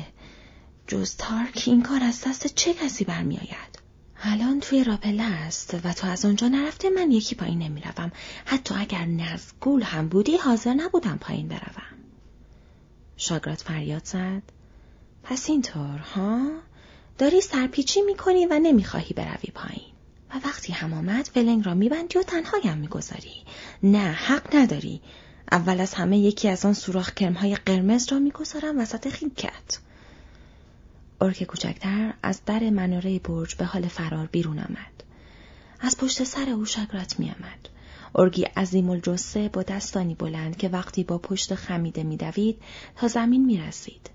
جز 0.89 1.17
تارک 1.17 1.63
این 1.67 1.83
کار 1.83 2.03
از 2.03 2.25
دست 2.27 2.47
چه 2.47 2.75
کسی 2.75 3.05
برمیآید؟ 3.05 3.79
الان 4.23 4.61
توی 4.61 4.85
راپله 4.85 5.23
است 5.23 5.75
و 5.85 5.93
تو 5.93 6.07
از 6.07 6.25
اونجا 6.25 6.49
نرفته 6.49 6.91
من 6.91 7.11
یکی 7.11 7.35
پایین 7.35 7.59
نمی‌روم. 7.59 8.13
حتی 8.45 8.75
اگر 8.75 9.05
نزگول 9.05 9.83
هم 9.83 10.09
بودی 10.09 10.37
حاضر 10.37 10.75
نبودم 10.75 11.19
پایین 11.21 11.49
بروم. 11.49 11.99
شاگرات 13.17 13.63
فریاد 13.63 14.05
زد. 14.05 14.43
پس 15.23 15.51
اینطور 15.51 15.99
ها؟ 15.99 16.51
داری 17.19 17.41
سرپیچی 17.41 18.03
می‌کنی 18.03 18.47
و 18.47 18.59
نمی‌خواهی 18.59 19.15
بروی 19.15 19.51
پایین. 19.55 19.93
و 20.35 20.47
وقتی 20.49 20.73
هم 20.73 20.93
آمد 20.93 21.31
ولنگ 21.37 21.67
را 21.67 21.75
میبندی 21.75 22.19
و 22.19 22.23
تنهایم 22.23 22.79
می‌گذاری. 22.79 23.45
نه 23.83 24.13
حق 24.13 24.57
نداری. 24.57 25.01
اول 25.53 25.81
از 25.81 25.95
همه 25.95 26.19
یکی 26.19 26.49
از 26.49 26.65
آن 26.65 26.73
سوراخ 26.75 27.15
کرمهای 27.15 27.57
قرمز 27.57 28.13
را 28.13 28.19
می‌گذارم 28.19 28.79
وسط 28.79 29.09
خیکت. 29.09 29.79
ارک 31.21 31.45
کوچکتر 31.45 32.15
از 32.23 32.41
در 32.47 32.71
مناره 32.71 33.19
برج 33.19 33.55
به 33.55 33.65
حال 33.65 33.89
فرار 33.89 34.27
بیرون 34.27 34.59
آمد. 34.59 35.05
از 35.81 35.97
پشت 35.97 36.25
سر 36.25 36.51
او 36.51 36.65
شگرات 36.65 37.21
می 37.21 37.31
آمد. 37.31 37.69
ارگی 38.15 38.43
عظیم 38.43 38.91
الجسه 38.91 39.49
با 39.49 39.63
دستانی 39.63 40.15
بلند 40.15 40.57
که 40.57 40.69
وقتی 40.69 41.05
با 41.05 41.19
پشت 41.19 41.55
خمیده 41.55 42.03
میدوید 42.03 42.63
تا 42.97 43.09
زمین 43.09 43.45
می 43.45 43.59
رسید. 43.59 44.11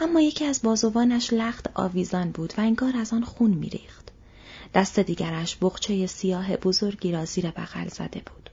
اما 0.00 0.20
یکی 0.20 0.44
از 0.44 0.62
بازوانش 0.62 1.32
لخت 1.32 1.70
آویزان 1.74 2.30
بود 2.30 2.54
و 2.58 2.60
انگار 2.60 2.96
از 2.96 3.12
آن 3.12 3.24
خون 3.24 3.50
میریخت. 3.50 4.08
دست 4.74 4.98
دیگرش 4.98 5.56
بخچه 5.60 6.06
سیاه 6.06 6.56
بزرگی 6.56 7.12
را 7.12 7.24
زیر 7.24 7.50
بغل 7.50 7.88
زده 7.88 8.22
بود. 8.26 8.50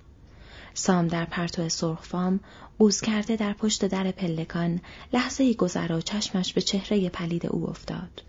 سام 0.79 1.07
در 1.07 1.25
پرتو 1.25 1.69
سرخفام 1.69 2.39
اوز 2.77 3.01
کرده 3.01 3.35
در 3.35 3.53
پشت 3.53 3.85
در 3.85 4.11
پلکان 4.11 4.81
لحظه 5.13 5.53
گذرا 5.53 6.01
چشمش 6.01 6.53
به 6.53 6.61
چهره 6.61 7.09
پلید 7.09 7.45
او 7.45 7.69
افتاد. 7.69 8.21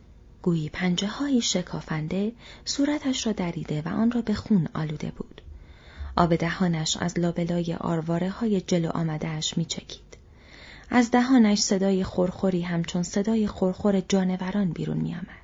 گویی 0.42 0.68
پنجه 0.68 1.08
های 1.08 1.40
شکافنده 1.40 2.32
صورتش 2.64 3.26
را 3.26 3.32
دریده 3.32 3.82
و 3.82 3.88
آن 3.88 4.10
را 4.10 4.22
به 4.22 4.34
خون 4.34 4.68
آلوده 4.74 5.12
بود. 5.16 5.40
آب 6.16 6.36
دهانش 6.36 6.96
از 6.96 7.18
لابلای 7.18 7.74
آرواره 7.74 8.30
های 8.30 8.60
جلو 8.60 8.88
آمدهش 8.88 9.56
می 9.56 9.64
چکید. 9.64 10.16
از 10.90 11.10
دهانش 11.10 11.58
صدای 11.58 12.04
خورخوری 12.04 12.62
همچون 12.62 13.02
صدای 13.02 13.46
خورخور 13.46 14.00
جانوران 14.00 14.70
بیرون 14.70 14.96
می 14.96 15.14
آمد. 15.14 15.39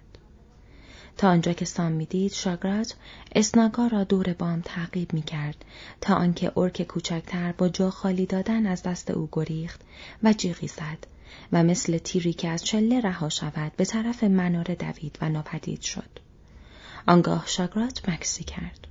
تا 1.17 1.29
آنجا 1.29 1.53
که 1.53 1.64
سام 1.64 1.93
می‌دید 1.93 2.33
شاگرات 2.33 2.95
اسناگا 3.35 3.87
را 3.87 4.05
دور 4.05 4.33
بام 4.33 4.61
تعقیب 4.61 5.12
می 5.14 5.23
کرد 5.23 5.64
تا 6.01 6.14
آنکه 6.14 6.53
ارک 6.57 6.83
کوچکتر 6.83 7.53
با 7.53 7.69
جا 7.69 7.91
خالی 7.91 8.27
دادن 8.27 8.67
از 8.67 8.83
دست 8.83 9.11
او 9.11 9.29
گریخت 9.33 9.81
و 10.23 10.33
جیغی 10.33 10.69
زد 10.69 11.07
و 11.53 11.62
مثل 11.62 11.99
تیری 11.99 12.33
که 12.33 12.49
از 12.49 12.64
چله 12.64 13.01
رها 13.01 13.29
شود 13.29 13.73
به 13.77 13.85
طرف 13.85 14.25
مناره 14.25 14.75
دوید 14.75 15.19
و 15.21 15.29
ناپدید 15.29 15.81
شد. 15.81 16.11
آنگاه 17.07 17.45
شاگرات 17.47 18.09
مکسی 18.09 18.45
کرد. 18.45 18.86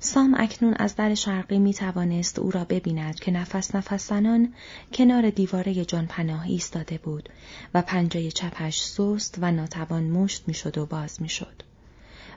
سام 0.00 0.34
اکنون 0.38 0.74
از 0.74 0.96
در 0.96 1.14
شرقی 1.14 1.58
می 1.58 1.74
توانست 1.74 2.38
او 2.38 2.50
را 2.50 2.64
ببیند 2.64 3.20
که 3.20 3.30
نفس 3.30 3.74
نفس 3.74 4.08
زنان 4.08 4.54
کنار 4.92 5.30
دیواره 5.30 5.84
جان 5.84 6.06
پناه 6.06 6.46
ایستاده 6.46 6.98
بود 6.98 7.28
و 7.74 7.82
پنجه 7.82 8.30
چپش 8.30 8.80
سست 8.80 9.38
و 9.40 9.52
ناتوان 9.52 10.04
مشت 10.04 10.44
می‌شد 10.46 10.78
و 10.78 10.86
باز 10.86 11.22
می‌شد. 11.22 11.62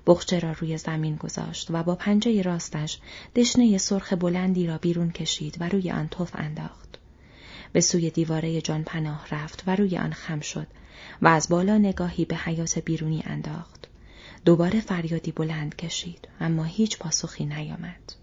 بخچه 0.08 0.40
را 0.40 0.52
روی 0.52 0.78
زمین 0.78 1.16
گذاشت 1.16 1.68
و 1.72 1.84
با 1.84 1.96
پنجه 1.96 2.42
راستش 2.42 3.00
دشنه 3.36 3.78
سرخ 3.78 4.14
بلندی 4.14 4.68
را 4.68 4.78
بیرون 4.78 5.12
کشید 5.12 5.58
و 5.60 5.70
روی 5.70 5.92
آن 5.92 6.08
توف 6.08 6.32
انداخت. 6.34 6.98
به 7.74 7.82
سوی 7.82 8.10
دیواره 8.10 8.62
جان 8.62 8.84
پناه 8.84 9.28
رفت 9.32 9.64
و 9.68 9.76
روی 9.76 9.98
آن 9.98 10.14
خم 10.14 10.40
شد 10.40 10.68
و 11.22 11.28
از 11.28 11.50
بالا 11.50 11.78
نگاهی 11.78 12.26
به 12.26 12.36
حیات 12.36 12.80
بیرونی 12.80 13.24
انداخت. 13.26 13.91
دوباره 14.46 14.80
فریادی 14.82 15.32
بلند 15.32 15.76
کشید 15.76 16.28
اما 16.40 16.64
هیچ 16.64 16.98
پاسخی 16.98 17.46
نیامد. 17.46 18.14